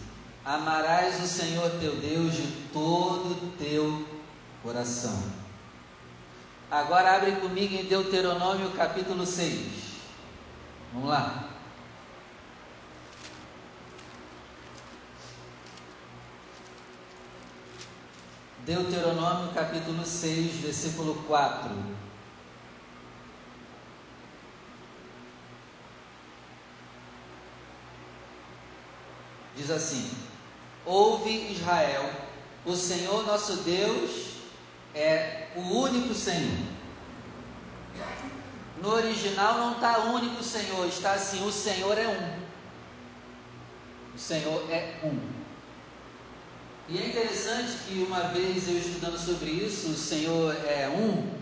Amarás 0.44 1.20
o 1.20 1.26
Senhor 1.26 1.68
teu 1.80 1.96
Deus 1.96 2.34
de 2.34 2.46
todo 2.72 3.32
o 3.32 3.52
teu 3.58 4.06
coração. 4.62 5.20
Agora 6.70 7.16
abre 7.16 7.32
comigo 7.32 7.74
em 7.74 7.86
Deuteronômio 7.86 8.70
capítulo 8.70 9.26
6. 9.26 9.66
Vamos 10.92 11.08
lá. 11.08 11.55
Deuteronômio 18.66 19.54
capítulo 19.54 20.04
6, 20.04 20.56
versículo 20.56 21.14
4. 21.28 21.70
Diz 29.54 29.70
assim: 29.70 30.10
Ouve 30.84 31.52
Israel, 31.52 32.10
o 32.64 32.74
Senhor 32.74 33.24
nosso 33.24 33.58
Deus 33.58 34.32
é 34.92 35.46
o 35.54 35.60
único 35.60 36.12
Senhor. 36.12 36.66
No 38.82 38.88
original 38.88 39.58
não 39.58 39.72
está 39.74 39.98
único 39.98 40.42
Senhor, 40.42 40.88
está 40.88 41.12
assim: 41.12 41.46
o 41.46 41.52
Senhor 41.52 41.96
é 41.96 42.08
um. 42.08 42.40
O 44.12 44.18
Senhor 44.18 44.68
é 44.72 44.98
um. 45.04 45.35
E 46.88 46.98
é 46.98 47.06
interessante 47.08 47.72
que 47.86 48.04
uma 48.06 48.28
vez 48.28 48.68
eu 48.68 48.78
estudando 48.78 49.18
sobre 49.18 49.50
isso, 49.50 49.88
o 49.88 49.96
Senhor 49.96 50.54
é 50.64 50.88
um, 50.88 51.36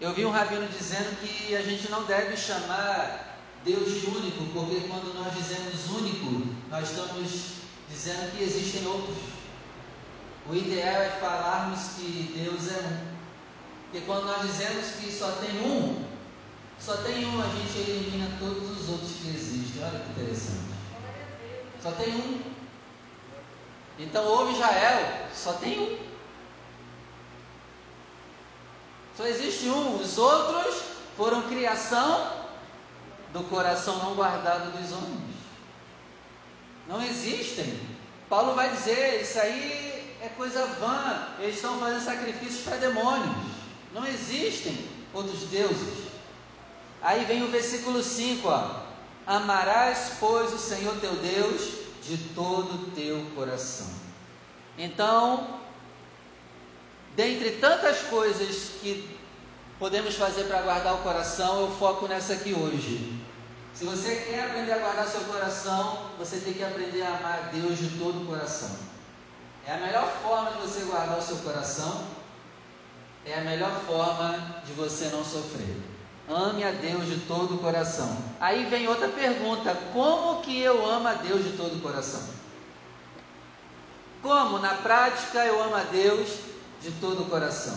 eu 0.00 0.14
vi 0.14 0.24
um 0.24 0.30
rabino 0.30 0.66
dizendo 0.66 1.14
que 1.20 1.54
a 1.54 1.60
gente 1.60 1.90
não 1.90 2.04
deve 2.04 2.34
chamar 2.34 3.36
Deus 3.62 4.00
de 4.00 4.06
único, 4.06 4.46
porque 4.46 4.88
quando 4.88 5.12
nós 5.12 5.34
dizemos 5.34 5.90
único, 5.90 6.56
nós 6.70 6.90
estamos 6.90 7.30
dizendo 7.86 8.34
que 8.34 8.42
existem 8.42 8.86
outros. 8.86 9.18
O 10.48 10.54
ideal 10.54 11.02
é 11.02 11.10
falarmos 11.20 11.80
que 11.98 12.32
Deus 12.34 12.72
é 12.72 12.80
um. 12.80 13.10
Porque 13.84 14.06
quando 14.06 14.24
nós 14.24 14.40
dizemos 14.40 14.86
que 14.92 15.12
só 15.12 15.32
tem 15.32 15.50
um, 15.60 16.02
só 16.78 16.96
tem 17.02 17.26
um, 17.26 17.42
a 17.42 17.48
gente 17.48 17.90
elimina 17.90 18.38
todos 18.38 18.80
os 18.80 18.88
outros 18.88 19.12
que 19.20 19.28
existem. 19.28 19.84
Olha 19.84 20.00
que 20.00 20.12
interessante. 20.12 20.64
Só 21.82 21.92
tem 21.92 22.14
um. 22.14 22.40
Então 24.00 24.24
houve 24.24 24.54
Israel, 24.54 25.26
só 25.34 25.52
tem 25.54 25.78
um. 25.78 25.98
Só 29.14 29.26
existe 29.26 29.68
um, 29.68 30.00
os 30.00 30.16
outros 30.16 30.82
foram 31.18 31.42
criação 31.42 32.32
do 33.30 33.42
coração 33.44 33.98
não 33.98 34.14
guardado 34.14 34.72
dos 34.72 34.90
homens. 34.90 35.36
Não 36.88 37.02
existem. 37.02 37.78
Paulo 38.30 38.54
vai 38.54 38.70
dizer, 38.70 39.20
isso 39.20 39.38
aí 39.38 40.16
é 40.22 40.28
coisa 40.30 40.64
vã, 40.66 41.26
eles 41.38 41.56
estão 41.56 41.78
fazendo 41.78 42.02
sacrifícios 42.02 42.62
para 42.64 42.76
demônios. 42.76 43.36
Não 43.92 44.06
existem 44.06 44.88
outros 45.12 45.40
deuses. 45.44 46.08
Aí 47.02 47.26
vem 47.26 47.42
o 47.42 47.48
versículo 47.50 48.02
5, 48.02 48.48
ó. 48.48 48.80
Amarás, 49.26 50.12
pois, 50.18 50.54
o 50.54 50.58
Senhor 50.58 50.96
teu 51.00 51.12
Deus 51.16 51.79
de 52.02 52.16
todo 52.34 52.74
o 52.74 52.90
teu 52.92 53.24
coração. 53.34 53.86
Então, 54.78 55.60
dentre 57.14 57.52
tantas 57.52 57.98
coisas 58.02 58.72
que 58.80 59.18
podemos 59.78 60.14
fazer 60.14 60.44
para 60.44 60.62
guardar 60.62 60.94
o 60.94 61.02
coração, 61.02 61.60
eu 61.60 61.70
foco 61.76 62.06
nessa 62.06 62.34
aqui 62.34 62.54
hoje. 62.54 63.20
Se 63.74 63.84
você 63.84 64.16
quer 64.16 64.44
aprender 64.44 64.72
a 64.72 64.78
guardar 64.78 65.06
seu 65.06 65.22
coração, 65.22 66.10
você 66.18 66.38
tem 66.38 66.52
que 66.52 66.62
aprender 66.62 67.02
a 67.02 67.16
amar 67.16 67.50
Deus 67.52 67.78
de 67.78 67.88
todo 67.98 68.22
o 68.22 68.26
coração. 68.26 68.70
É 69.66 69.74
a 69.74 69.78
melhor 69.78 70.06
forma 70.22 70.50
de 70.52 70.58
você 70.58 70.80
guardar 70.84 71.18
o 71.18 71.22
seu 71.22 71.36
coração, 71.38 72.06
é 73.24 73.38
a 73.38 73.42
melhor 73.42 73.72
forma 73.86 74.62
de 74.66 74.72
você 74.72 75.06
não 75.06 75.24
sofrer. 75.24 75.89
Ame 76.30 76.62
a 76.62 76.70
Deus 76.70 77.06
de 77.06 77.18
todo 77.26 77.56
o 77.56 77.58
coração. 77.58 78.16
Aí 78.38 78.64
vem 78.66 78.86
outra 78.86 79.08
pergunta: 79.08 79.76
como 79.92 80.40
que 80.42 80.60
eu 80.60 80.88
amo 80.88 81.08
a 81.08 81.14
Deus 81.14 81.42
de 81.44 81.56
todo 81.56 81.76
o 81.76 81.80
coração? 81.80 82.22
Como 84.22 84.58
na 84.58 84.74
prática 84.74 85.44
eu 85.44 85.60
amo 85.60 85.74
a 85.74 85.82
Deus 85.82 86.28
de 86.80 86.92
todo 87.00 87.22
o 87.22 87.26
coração? 87.26 87.76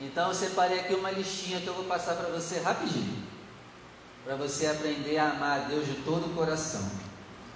Então 0.00 0.28
eu 0.28 0.34
separei 0.34 0.80
aqui 0.80 0.94
uma 0.94 1.10
listinha 1.10 1.60
que 1.60 1.66
eu 1.66 1.74
vou 1.74 1.84
passar 1.84 2.14
para 2.14 2.28
você 2.28 2.60
rapidinho, 2.60 3.26
para 4.24 4.36
você 4.36 4.66
aprender 4.66 5.18
a 5.18 5.30
amar 5.30 5.60
a 5.60 5.64
Deus 5.64 5.86
de 5.86 5.94
todo 6.02 6.26
o 6.26 6.34
coração. 6.34 6.88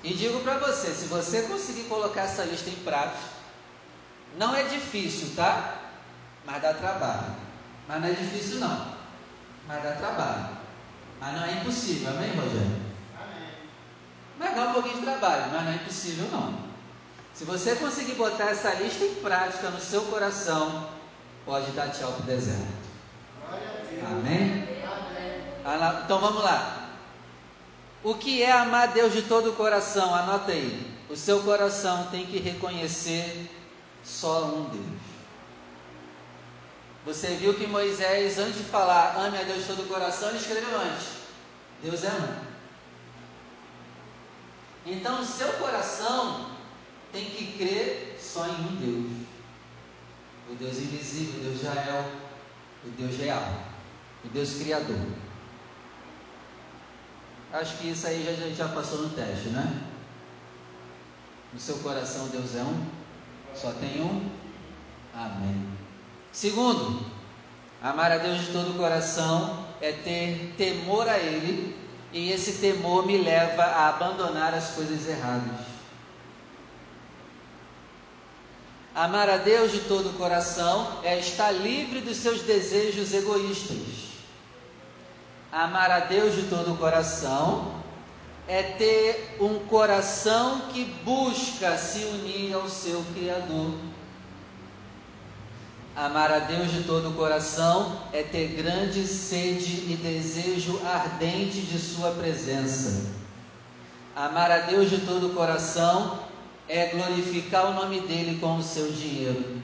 E 0.02 0.12
digo 0.12 0.40
para 0.40 0.58
você, 0.58 0.92
se 0.92 1.06
você 1.06 1.42
conseguir 1.42 1.84
colocar 1.84 2.22
essa 2.22 2.44
lista 2.44 2.68
em 2.68 2.76
prática, 2.76 3.28
não 4.36 4.54
é 4.54 4.64
difícil, 4.64 5.34
tá? 5.36 5.82
Mas 6.44 6.62
dá 6.62 6.74
trabalho. 6.74 7.34
Mas 7.86 8.00
não 8.00 8.08
é 8.08 8.12
difícil 8.12 8.58
não 8.58 8.96
mas 9.66 9.82
dá 9.82 9.92
trabalho. 9.92 10.56
Mas 11.20 11.34
não 11.34 11.44
é 11.44 11.52
impossível, 11.52 12.10
amém, 12.10 12.30
Rogério? 12.30 12.82
Amém. 13.14 13.48
Mas 14.38 14.54
dá 14.54 14.68
um 14.68 14.72
pouquinho 14.74 14.96
de 14.96 15.02
trabalho, 15.02 15.52
mas 15.52 15.64
não 15.64 15.72
é 15.72 15.74
impossível 15.76 16.28
não. 16.30 16.66
Se 17.34 17.44
você 17.44 17.76
conseguir 17.76 18.14
botar 18.14 18.50
essa 18.50 18.72
lista 18.74 19.04
em 19.04 19.14
prática 19.16 19.70
no 19.70 19.80
seu 19.80 20.02
coração, 20.06 20.88
pode 21.44 21.70
dar 21.72 21.90
tchau 21.90 22.12
para 22.12 22.22
o 22.22 22.26
deserto. 22.26 22.86
Amém? 24.06 24.66
Amém? 25.64 26.02
Então 26.04 26.18
vamos 26.18 26.42
lá. 26.42 26.90
O 28.02 28.14
que 28.14 28.42
é 28.42 28.52
amar 28.52 28.88
Deus 28.88 29.12
de 29.12 29.22
todo 29.22 29.50
o 29.50 29.54
coração? 29.54 30.14
Anota 30.14 30.52
aí. 30.52 30.94
O 31.10 31.16
seu 31.16 31.42
coração 31.42 32.06
tem 32.10 32.24
que 32.26 32.38
reconhecer 32.38 33.50
só 34.04 34.44
um 34.44 34.64
Deus. 34.70 35.15
Você 37.06 37.36
viu 37.36 37.54
que 37.54 37.68
Moisés, 37.68 38.36
antes 38.36 38.56
de 38.56 38.64
falar 38.64 39.16
ame 39.16 39.38
a 39.38 39.44
Deus 39.44 39.60
de 39.60 39.68
todo 39.68 39.84
o 39.84 39.86
coração, 39.86 40.30
ele 40.30 40.38
escreveu 40.38 40.80
antes: 40.80 41.06
Deus 41.80 42.02
é 42.02 42.10
um. 42.10 42.46
Então, 44.84 45.24
seu 45.24 45.52
coração 45.52 46.50
tem 47.12 47.26
que 47.26 47.58
crer 47.58 48.18
só 48.20 48.44
em 48.48 48.50
um 48.50 48.74
Deus: 48.74 49.26
o 50.50 50.54
Deus 50.56 50.78
invisível, 50.78 51.38
o 51.38 51.44
Deus 51.44 51.60
de 51.60 51.66
Israel, 51.66 52.10
o 52.84 52.88
Deus 52.90 53.16
real, 53.16 53.52
o 54.24 54.28
Deus 54.28 54.54
Criador. 54.54 55.06
Acho 57.52 57.76
que 57.76 57.90
isso 57.90 58.04
aí 58.08 58.24
já, 58.24 58.64
já 58.66 58.74
passou 58.74 59.02
no 59.02 59.10
teste, 59.10 59.50
né? 59.50 59.84
No 61.52 61.60
seu 61.60 61.78
coração, 61.78 62.26
Deus 62.30 62.56
é 62.56 62.62
um? 62.62 62.84
Só 63.54 63.70
tem 63.74 64.02
um? 64.02 64.28
Amém. 65.14 65.85
Segundo, 66.36 67.00
amar 67.82 68.12
a 68.12 68.18
Deus 68.18 68.42
de 68.42 68.52
todo 68.52 68.72
o 68.72 68.74
coração 68.74 69.64
é 69.80 69.90
ter 69.90 70.52
temor 70.58 71.08
a 71.08 71.16
Ele, 71.16 71.74
e 72.12 72.30
esse 72.30 72.58
temor 72.58 73.06
me 73.06 73.16
leva 73.16 73.62
a 73.62 73.88
abandonar 73.88 74.52
as 74.52 74.72
coisas 74.72 75.08
erradas. 75.08 75.64
Amar 78.94 79.30
a 79.30 79.38
Deus 79.38 79.72
de 79.72 79.80
todo 79.88 80.10
o 80.10 80.12
coração 80.12 81.00
é 81.02 81.18
estar 81.18 81.52
livre 81.52 82.02
dos 82.02 82.18
seus 82.18 82.42
desejos 82.42 83.14
egoístas. 83.14 83.78
Amar 85.50 85.90
a 85.90 86.00
Deus 86.00 86.34
de 86.34 86.42
todo 86.50 86.74
o 86.74 86.76
coração 86.76 87.80
é 88.46 88.62
ter 88.62 89.38
um 89.40 89.60
coração 89.60 90.68
que 90.68 90.84
busca 91.02 91.78
se 91.78 92.04
unir 92.04 92.52
ao 92.52 92.68
seu 92.68 93.02
Criador. 93.14 93.95
Amar 95.96 96.30
a 96.30 96.40
Deus 96.40 96.70
de 96.72 96.82
todo 96.82 97.08
o 97.08 97.14
coração 97.14 98.02
é 98.12 98.22
ter 98.22 98.48
grande 98.48 99.06
sede 99.06 99.90
e 99.90 99.96
desejo 99.96 100.78
ardente 100.84 101.62
de 101.62 101.78
Sua 101.78 102.10
presença. 102.10 103.14
Amar 104.14 104.50
a 104.50 104.58
Deus 104.58 104.90
de 104.90 104.98
todo 104.98 105.28
o 105.28 105.34
coração 105.34 106.18
é 106.68 106.88
glorificar 106.88 107.70
o 107.70 107.72
nome 107.72 108.00
dEle 108.00 108.38
com 108.38 108.58
o 108.58 108.62
seu 108.62 108.92
dinheiro. 108.92 109.62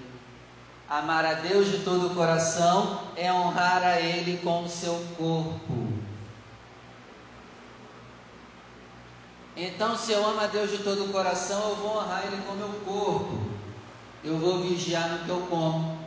Amar 0.88 1.22
a 1.26 1.34
Deus 1.34 1.70
de 1.70 1.80
todo 1.80 2.06
o 2.06 2.14
coração 2.14 3.02
é 3.14 3.30
honrar 3.30 3.84
a 3.84 4.00
Ele 4.00 4.38
com 4.42 4.64
o 4.64 4.68
seu 4.70 5.04
corpo. 5.18 5.92
Então, 9.54 9.94
se 9.98 10.12
eu 10.12 10.26
amo 10.26 10.40
a 10.40 10.46
Deus 10.46 10.70
de 10.70 10.78
todo 10.78 11.04
o 11.04 11.12
coração, 11.12 11.60
eu 11.68 11.76
vou 11.76 11.98
honrar 11.98 12.24
Ele 12.24 12.40
com 12.46 12.54
o 12.54 12.56
meu 12.56 12.70
corpo. 12.86 13.38
Eu 14.24 14.38
vou 14.38 14.60
vigiar 14.60 15.10
no 15.10 15.24
que 15.26 15.28
eu 15.28 15.46
como 15.50 16.01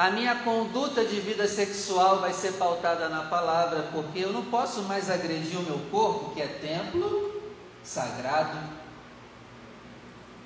a 0.00 0.10
minha 0.10 0.34
conduta 0.36 1.04
de 1.04 1.20
vida 1.20 1.46
sexual 1.46 2.20
vai 2.20 2.32
ser 2.32 2.52
pautada 2.52 3.10
na 3.10 3.24
palavra, 3.24 3.82
porque 3.92 4.20
eu 4.20 4.32
não 4.32 4.46
posso 4.46 4.80
mais 4.84 5.10
agredir 5.10 5.58
o 5.58 5.62
meu 5.62 5.78
corpo, 5.90 6.30
que 6.30 6.40
é 6.40 6.46
templo 6.46 7.38
sagrado 7.84 8.56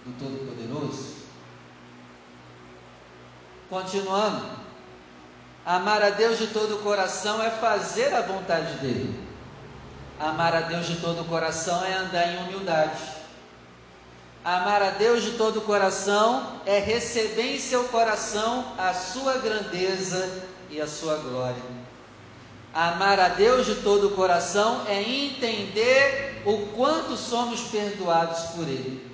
do 0.05 0.19
Todo-Poderoso. 0.19 1.19
Continuando, 3.71 4.45
amar 5.65 6.03
a 6.03 6.11
Deus 6.11 6.37
de 6.37 6.49
todo 6.49 6.75
o 6.75 6.83
coração 6.83 7.41
é 7.41 7.51
fazer 7.51 8.13
a 8.13 8.23
vontade 8.23 8.75
dEle. 8.79 9.25
Amar 10.19 10.53
a 10.53 10.63
Deus 10.63 10.85
de 10.85 10.97
todo 10.97 11.21
o 11.23 11.27
coração 11.27 11.85
é 11.85 11.95
andar 11.95 12.27
em 12.27 12.39
humildade. 12.39 13.01
Amar 14.45 14.83
a 14.83 14.91
Deus 14.91 15.23
de 15.23 15.31
todo 15.39 15.61
o 15.61 15.63
coração 15.63 16.61
é 16.67 16.79
receber 16.79 17.55
em 17.55 17.59
seu 17.59 17.85
coração 17.85 18.75
a 18.77 18.93
sua 18.93 19.39
grandeza 19.39 20.45
e 20.69 20.79
a 20.79 20.87
sua 20.87 21.17
glória. 21.17 21.63
Amar 22.75 23.19
a 23.19 23.29
Deus 23.29 23.65
de 23.65 23.77
todo 23.77 24.09
o 24.09 24.11
coração 24.11 24.85
é 24.87 25.01
entender 25.01 26.43
o 26.45 26.67
quanto 26.77 27.17
somos 27.17 27.63
perdoados 27.69 28.51
por 28.51 28.69
Ele. 28.69 29.11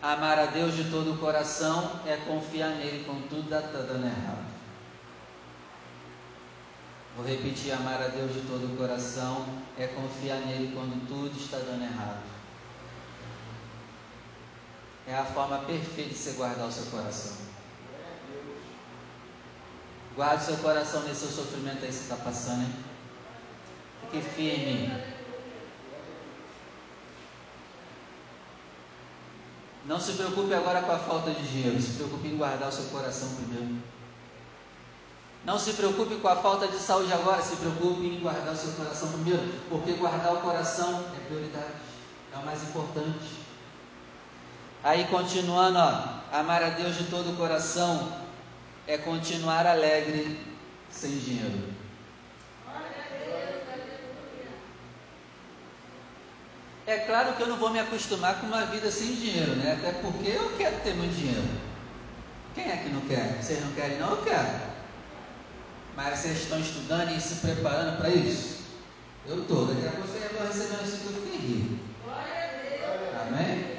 Amar 0.00 0.38
a 0.38 0.46
Deus 0.46 0.74
de 0.74 0.84
todo 0.84 1.12
o 1.12 1.18
coração 1.18 2.00
é 2.06 2.16
confiar 2.16 2.70
nele 2.70 3.04
quando 3.04 3.28
tudo 3.28 3.54
está 3.54 3.78
dando 3.80 4.06
errado. 4.06 4.46
Vou 7.16 7.26
repetir: 7.26 7.72
amar 7.72 8.00
a 8.00 8.08
Deus 8.08 8.32
de 8.32 8.40
todo 8.40 8.64
o 8.72 8.76
coração 8.78 9.44
é 9.78 9.86
confiar 9.88 10.38
nele 10.38 10.72
quando 10.74 11.06
tudo 11.06 11.38
está 11.38 11.58
dando 11.58 11.82
errado. 11.82 12.31
É 15.06 15.14
a 15.14 15.24
forma 15.24 15.58
perfeita 15.58 16.10
de 16.10 16.16
você 16.16 16.32
guardar 16.32 16.66
o 16.66 16.72
seu 16.72 16.84
coração. 16.86 17.36
Guarde 20.14 20.44
seu 20.44 20.56
coração 20.58 21.02
nesse 21.02 21.20
seu 21.20 21.44
sofrimento 21.44 21.84
aí 21.84 21.88
que 21.88 21.92
você 21.94 22.02
está 22.02 22.16
passando, 22.16 22.62
hein? 22.62 22.72
Fique 24.02 24.22
firme. 24.22 25.02
Não 29.84 29.98
se 29.98 30.12
preocupe 30.12 30.54
agora 30.54 30.82
com 30.82 30.92
a 30.92 30.98
falta 30.98 31.32
de 31.32 31.42
dinheiro, 31.48 31.80
se 31.80 31.94
preocupe 31.94 32.28
em 32.28 32.36
guardar 32.36 32.68
o 32.68 32.72
seu 32.72 32.84
coração 32.84 33.34
primeiro. 33.34 33.82
Não 35.44 35.58
se 35.58 35.72
preocupe 35.72 36.16
com 36.16 36.28
a 36.28 36.36
falta 36.36 36.68
de 36.68 36.78
saúde 36.78 37.12
agora, 37.12 37.42
se 37.42 37.56
preocupe 37.56 38.06
em 38.06 38.20
guardar 38.20 38.52
o 38.52 38.56
seu 38.56 38.72
coração 38.74 39.10
primeiro, 39.10 39.42
porque 39.68 39.94
guardar 39.94 40.34
o 40.34 40.40
coração 40.40 41.04
é 41.16 41.26
prioridade, 41.26 41.72
é 42.32 42.38
o 42.38 42.46
mais 42.46 42.62
importante. 42.62 43.42
Aí 44.84 45.04
continuando, 45.04 45.78
ó, 45.78 46.36
amar 46.36 46.62
a 46.62 46.70
Deus 46.70 46.96
de 46.96 47.04
todo 47.04 47.32
o 47.32 47.36
coração 47.36 48.12
é 48.86 48.98
continuar 48.98 49.66
alegre 49.66 50.40
sem 50.90 51.18
dinheiro. 51.18 51.72
É 56.84 56.98
claro 56.98 57.34
que 57.34 57.42
eu 57.42 57.46
não 57.46 57.58
vou 57.58 57.70
me 57.70 57.78
acostumar 57.78 58.40
com 58.40 58.46
uma 58.48 58.66
vida 58.66 58.90
sem 58.90 59.14
dinheiro, 59.14 59.54
né? 59.54 59.78
Até 59.78 59.92
porque 60.00 60.30
eu 60.30 60.56
quero 60.56 60.80
ter 60.80 60.94
muito 60.94 61.14
dinheiro. 61.14 61.48
Quem 62.54 62.70
é 62.70 62.76
que 62.78 62.88
não 62.88 63.00
quer? 63.02 63.40
Vocês 63.40 63.64
não 63.64 63.72
querem, 63.72 63.98
não? 63.98 64.10
Eu 64.10 64.22
quero. 64.24 64.72
Mas 65.94 66.18
vocês 66.18 66.42
estão 66.42 66.58
estudando 66.58 67.16
e 67.16 67.20
se 67.20 67.36
preparando 67.36 67.98
para 67.98 68.08
isso? 68.10 68.62
Eu 69.26 69.42
estou. 69.42 69.66
Daqui 69.66 69.86
a 69.86 69.90
pouco 69.92 70.08
vocês 70.08 70.32
vão 70.32 70.46
receber 70.46 70.82
um 70.82 70.84
estudo 70.84 71.22
eu. 71.22 71.78
Amém? 73.28 73.72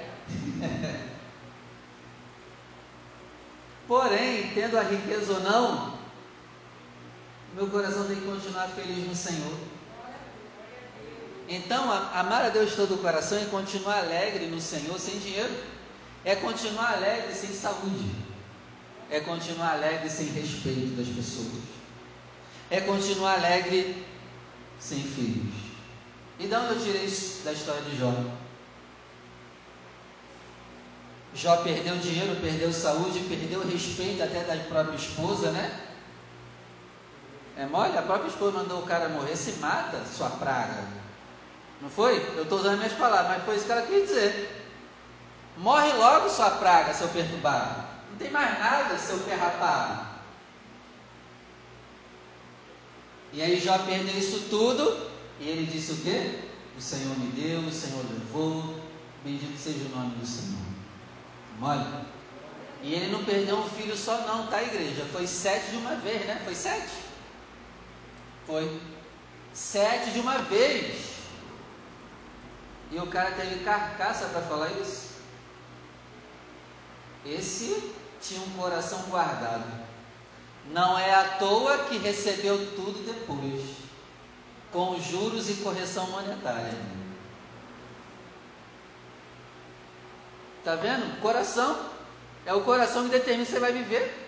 Porém, 3.87 4.51
tendo 4.53 4.77
a 4.77 4.83
riqueza 4.83 5.33
ou 5.33 5.39
não, 5.41 5.97
meu 7.55 7.67
coração 7.67 8.07
tem 8.07 8.15
que 8.15 8.25
continuar 8.25 8.67
feliz 8.69 9.07
no 9.07 9.15
Senhor. 9.15 9.57
Então, 11.47 11.91
amar 11.91 12.45
a 12.45 12.49
Deus 12.49 12.69
de 12.71 12.75
todo 12.77 12.95
o 12.95 12.99
coração 12.99 13.41
e 13.41 13.45
continuar 13.47 13.99
alegre 13.99 14.47
no 14.47 14.61
Senhor 14.61 14.97
sem 14.99 15.19
dinheiro 15.19 15.53
é 16.23 16.35
continuar 16.35 16.93
alegre 16.93 17.33
sem 17.33 17.49
saúde, 17.49 18.09
é 19.09 19.19
continuar 19.19 19.73
alegre 19.73 20.09
sem 20.09 20.27
respeito 20.27 20.95
das 20.95 21.07
pessoas 21.07 21.73
é 22.73 22.81
continuar 22.81 23.35
alegre 23.35 24.03
sem 24.79 24.99
filhos. 25.03 25.53
E 26.39 26.47
de 26.47 26.55
onde 26.55 26.73
eu 26.73 26.81
tirei 26.81 27.05
isso 27.05 27.43
da 27.43 27.53
história 27.53 27.83
de 27.83 27.97
Jó? 27.97 28.11
Jó 31.35 31.57
perdeu 31.57 31.97
dinheiro, 31.97 32.39
perdeu 32.41 32.71
saúde, 32.71 33.19
perdeu 33.21 33.67
respeito 33.67 34.21
até 34.21 34.43
da 34.43 34.55
própria 34.65 34.95
esposa, 34.95 35.51
né? 35.51 35.79
É 37.57 37.65
mole? 37.65 37.97
A 37.97 38.01
própria 38.01 38.29
esposa 38.29 38.59
mandou 38.59 38.79
o 38.79 38.85
cara 38.85 39.09
morrer, 39.09 39.35
se 39.35 39.53
mata, 39.53 39.99
sua 40.05 40.29
praga. 40.29 40.83
Não 41.81 41.89
foi? 41.89 42.17
Eu 42.35 42.43
estou 42.43 42.59
usando 42.59 42.77
minhas 42.77 42.93
palavras, 42.93 43.37
mas 43.37 43.45
foi 43.45 43.55
isso 43.55 43.65
que 43.65 43.71
ela 43.71 43.81
quis 43.81 44.07
dizer. 44.07 44.63
Morre 45.57 45.91
logo, 45.93 46.29
sua 46.29 46.51
praga, 46.51 46.93
seu 46.93 47.07
perturbado. 47.09 47.83
Não 48.11 48.17
tem 48.17 48.31
mais 48.31 48.59
nada, 48.59 48.97
seu 48.97 49.17
pé 49.19 49.35
rapado. 49.35 50.13
E 53.33 53.41
aí 53.41 53.59
Jó 53.59 53.77
perdeu 53.79 54.15
isso 54.17 54.47
tudo, 54.49 55.09
e 55.39 55.49
ele 55.49 55.65
disse 55.65 55.93
o 55.93 55.97
quê? 55.97 56.39
O 56.77 56.81
Senhor 56.81 57.17
me 57.17 57.31
deu, 57.31 57.61
o 57.61 57.71
Senhor 57.71 58.03
levou, 58.11 58.79
bendito 59.23 59.57
seja 59.57 59.85
o 59.85 59.89
nome 59.89 60.15
do 60.15 60.25
Senhor. 60.25 60.73
Olha, 61.61 62.05
e 62.81 62.93
ele 62.93 63.11
não 63.11 63.23
perdeu 63.23 63.57
um 63.57 63.69
filho 63.69 63.95
só 63.95 64.17
não, 64.27 64.47
tá 64.47 64.61
igreja? 64.61 65.05
Foi 65.11 65.25
sete 65.25 65.71
de 65.71 65.77
uma 65.77 65.95
vez, 65.95 66.25
né? 66.25 66.41
Foi 66.43 66.53
sete? 66.53 66.91
Foi. 68.45 68.81
Sete 69.53 70.11
de 70.11 70.19
uma 70.19 70.39
vez. 70.39 71.13
E 72.91 72.97
o 72.97 73.07
cara 73.07 73.31
teve 73.31 73.63
carcaça 73.63 74.25
para 74.27 74.41
falar 74.41 74.69
isso. 74.71 75.13
Esse 77.25 77.93
tinha 78.21 78.41
um 78.41 78.49
coração 78.51 78.99
guardado. 79.09 79.65
Não 80.71 80.97
é 80.97 81.13
à 81.13 81.37
toa 81.37 81.85
que 81.85 81.97
recebeu 81.97 82.57
tudo 82.75 83.05
depois, 83.05 83.61
com 84.71 84.99
juros 84.99 85.49
e 85.49 85.55
correção 85.55 86.09
monetária. 86.09 86.73
Está 90.63 90.75
vendo? 90.75 91.19
Coração. 91.21 91.77
É 92.45 92.53
o 92.53 92.61
coração 92.61 93.03
que 93.03 93.09
determina 93.09 93.45
se 93.45 93.51
você 93.51 93.59
vai 93.59 93.73
viver. 93.73 94.27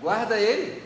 Guarda 0.00 0.38
ele. 0.38 0.84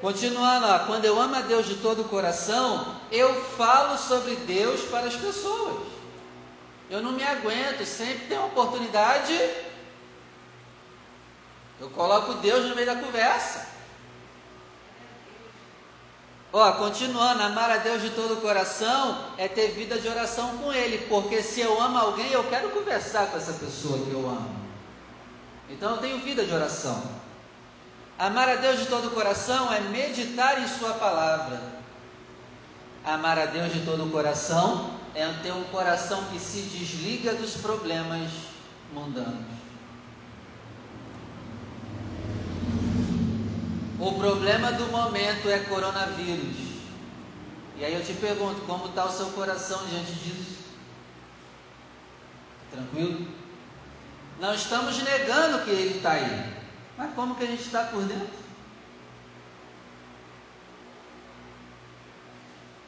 Continuando, 0.00 0.66
ó, 0.66 0.78
quando 0.80 1.04
eu 1.04 1.20
amo 1.20 1.34
a 1.34 1.42
Deus 1.42 1.66
de 1.66 1.76
todo 1.76 2.02
o 2.02 2.08
coração, 2.08 2.96
eu 3.10 3.44
falo 3.56 3.98
sobre 3.98 4.36
Deus 4.36 4.82
para 4.82 5.06
as 5.06 5.16
pessoas. 5.16 5.86
Eu 6.88 7.02
não 7.02 7.12
me 7.12 7.22
aguento, 7.22 7.84
sempre 7.84 8.26
tem 8.26 8.38
uma 8.38 8.46
oportunidade 8.46 9.32
eu 11.82 11.90
coloco 11.90 12.34
Deus 12.34 12.68
no 12.68 12.76
meio 12.76 12.86
da 12.86 12.94
conversa. 12.94 13.66
Ó, 16.52 16.72
continuando, 16.72 17.42
amar 17.42 17.70
a 17.70 17.78
Deus 17.78 18.02
de 18.02 18.10
todo 18.10 18.34
o 18.34 18.40
coração 18.42 19.24
é 19.38 19.48
ter 19.48 19.68
vida 19.68 19.98
de 19.98 20.06
oração 20.06 20.58
com 20.58 20.70
Ele, 20.70 20.98
porque 21.08 21.42
se 21.42 21.62
eu 21.62 21.80
amo 21.80 21.96
alguém, 21.96 22.30
eu 22.30 22.44
quero 22.44 22.68
conversar 22.70 23.28
com 23.28 23.38
essa 23.38 23.54
pessoa 23.54 23.98
que 24.04 24.10
eu 24.10 24.28
amo. 24.28 24.54
Então 25.70 25.92
eu 25.92 25.96
tenho 25.96 26.18
vida 26.18 26.44
de 26.44 26.52
oração. 26.52 27.02
Amar 28.18 28.50
a 28.50 28.56
Deus 28.56 28.80
de 28.80 28.86
todo 28.86 29.06
o 29.06 29.10
coração 29.12 29.72
é 29.72 29.80
meditar 29.80 30.62
em 30.62 30.68
Sua 30.68 30.92
palavra. 30.92 31.62
Amar 33.02 33.38
a 33.38 33.46
Deus 33.46 33.72
de 33.72 33.80
todo 33.80 34.04
o 34.04 34.10
coração 34.10 34.90
é 35.14 35.26
ter 35.42 35.52
um 35.52 35.64
coração 35.64 36.22
que 36.30 36.38
se 36.38 36.60
desliga 36.60 37.32
dos 37.34 37.54
problemas 37.54 38.30
mundanos. 38.92 39.61
O 44.02 44.14
problema 44.14 44.72
do 44.72 44.86
momento 44.86 45.48
é 45.48 45.60
coronavírus. 45.60 46.56
E 47.76 47.84
aí 47.84 47.94
eu 47.94 48.04
te 48.04 48.12
pergunto, 48.14 48.62
como 48.62 48.86
está 48.86 49.04
o 49.04 49.12
seu 49.12 49.26
coração 49.26 49.78
diante 49.86 50.12
disso? 50.14 50.58
Tranquilo? 52.72 53.28
Não 54.40 54.52
estamos 54.52 55.00
negando 55.04 55.64
que 55.64 55.70
ele 55.70 55.98
está 55.98 56.14
aí. 56.14 56.52
Mas 56.98 57.14
como 57.14 57.36
que 57.36 57.44
a 57.44 57.46
gente 57.46 57.62
está 57.62 57.84
por 57.84 58.02
dentro? 58.02 58.42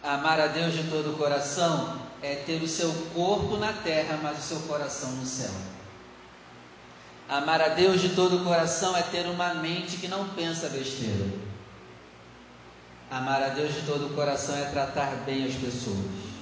Amar 0.02 0.40
a 0.40 0.48
Deus 0.48 0.72
de 0.72 0.82
todo 0.90 1.12
o 1.12 1.16
coração 1.16 1.96
é 2.22 2.34
ter 2.34 2.60
o 2.60 2.66
seu 2.66 2.92
corpo 3.14 3.56
na 3.56 3.72
terra, 3.72 4.18
mas 4.20 4.40
o 4.40 4.42
seu 4.42 4.60
coração 4.62 5.12
no 5.12 5.24
céu. 5.24 5.73
Amar 7.28 7.60
a 7.62 7.68
Deus 7.68 8.02
de 8.02 8.10
todo 8.10 8.36
o 8.36 8.44
coração 8.44 8.94
é 8.96 9.02
ter 9.02 9.26
uma 9.26 9.54
mente 9.54 9.96
que 9.96 10.08
não 10.08 10.28
pensa 10.28 10.68
besteira. 10.68 11.26
Amar 13.10 13.42
a 13.42 13.48
Deus 13.48 13.74
de 13.74 13.82
todo 13.82 14.06
o 14.06 14.14
coração 14.14 14.54
é 14.56 14.64
tratar 14.66 15.24
bem 15.24 15.46
as 15.46 15.54
pessoas. 15.54 16.34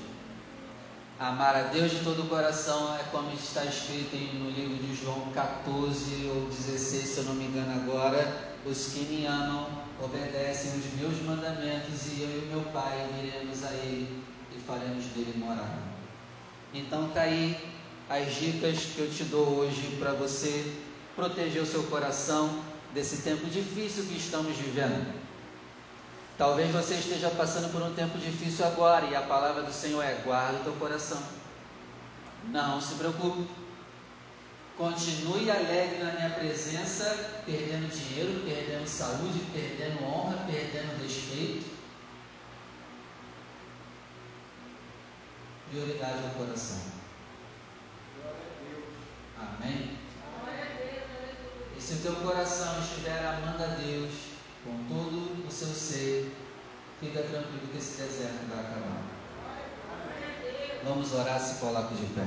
Amar 1.21 1.55
a 1.55 1.63
Deus 1.65 1.93
de 1.93 2.01
todo 2.01 2.23
o 2.23 2.29
coração 2.29 2.97
é 2.97 3.05
como 3.13 3.33
está 3.33 3.65
escrito 3.65 4.17
no 4.35 4.51
livro 4.51 4.75
de 4.75 4.93
João 4.97 5.31
14 5.33 6.31
ou 6.35 6.49
16, 6.49 7.09
se 7.09 7.19
eu 7.19 7.25
não 7.25 7.35
me 7.35 7.45
engano 7.45 7.81
agora: 7.81 8.57
os 8.67 8.87
que 8.89 9.05
me 9.05 9.25
amam 9.25 9.69
obedecem 10.03 10.73
os 10.73 11.01
meus 11.01 11.23
mandamentos 11.23 12.09
e 12.09 12.23
eu 12.23 12.43
e 12.43 12.47
meu 12.51 12.63
Pai 12.73 13.09
iremos 13.23 13.63
a 13.65 13.71
Ele 13.71 14.25
e 14.51 14.61
faremos 14.61 15.05
dele 15.15 15.35
morar. 15.37 15.79
Então 16.75 17.07
está 17.07 17.21
aí 17.21 17.72
as 18.13 18.35
dicas 18.35 18.79
que 18.95 18.99
eu 18.99 19.11
te 19.11 19.25
dou 19.25 19.49
hoje 19.57 19.97
para 19.99 20.13
você 20.13 20.71
proteger 21.17 21.63
o 21.63 21.67
seu 21.67 21.83
coração 21.85 22.63
desse 22.93 23.23
tempo 23.23 23.47
difícil 23.47 24.05
que 24.05 24.19
estamos 24.19 24.55
vivendo. 24.55 25.15
Talvez 26.37 26.71
você 26.71 26.97
esteja 26.97 27.31
passando 27.31 27.73
por 27.73 27.81
um 27.81 27.95
tempo 27.95 28.19
difícil 28.19 28.67
agora 28.67 29.07
e 29.07 29.17
a 29.17 29.23
palavra 29.23 29.63
do 29.63 29.73
Senhor 29.73 30.03
é: 30.03 30.21
guarda 30.25 30.59
o 30.59 30.65
teu 30.65 30.73
coração. 30.75 31.23
Não 32.51 32.83
se 32.83 32.97
preocupe. 32.97 33.49
Continue 34.77 35.51
alegre 35.51 36.05
na 36.05 36.13
minha 36.13 36.31
presença, 36.31 37.43
perdendo 37.47 37.89
dinheiro, 37.89 38.43
perdendo 38.45 38.87
saúde, 38.87 39.41
perdendo 39.55 40.05
honra, 40.05 40.37
perdendo 40.47 41.03
respeito. 41.03 41.65
Prioridade 45.71 46.25
ao 46.25 46.45
coração. 46.45 47.02
Amém? 49.57 49.99
E 51.77 51.81
se 51.81 51.95
o 51.95 51.99
teu 51.99 52.15
coração 52.17 52.81
estiver 52.81 53.25
amando 53.27 53.63
a 53.63 53.67
Deus 53.67 54.13
com 54.65 54.85
todo 54.89 55.47
o 55.47 55.51
seu 55.51 55.69
ser, 55.69 56.35
fica 57.01 57.23
tranquilo 57.23 57.69
que 57.71 57.79
esse 57.79 58.01
deserto 58.01 58.49
vai 58.49 58.61
acabar. 58.61 59.03
Vamos 60.85 61.13
orar, 61.13 61.41
se 61.41 61.61
coloque 61.61 61.95
de 61.95 62.07
pé. 62.15 62.27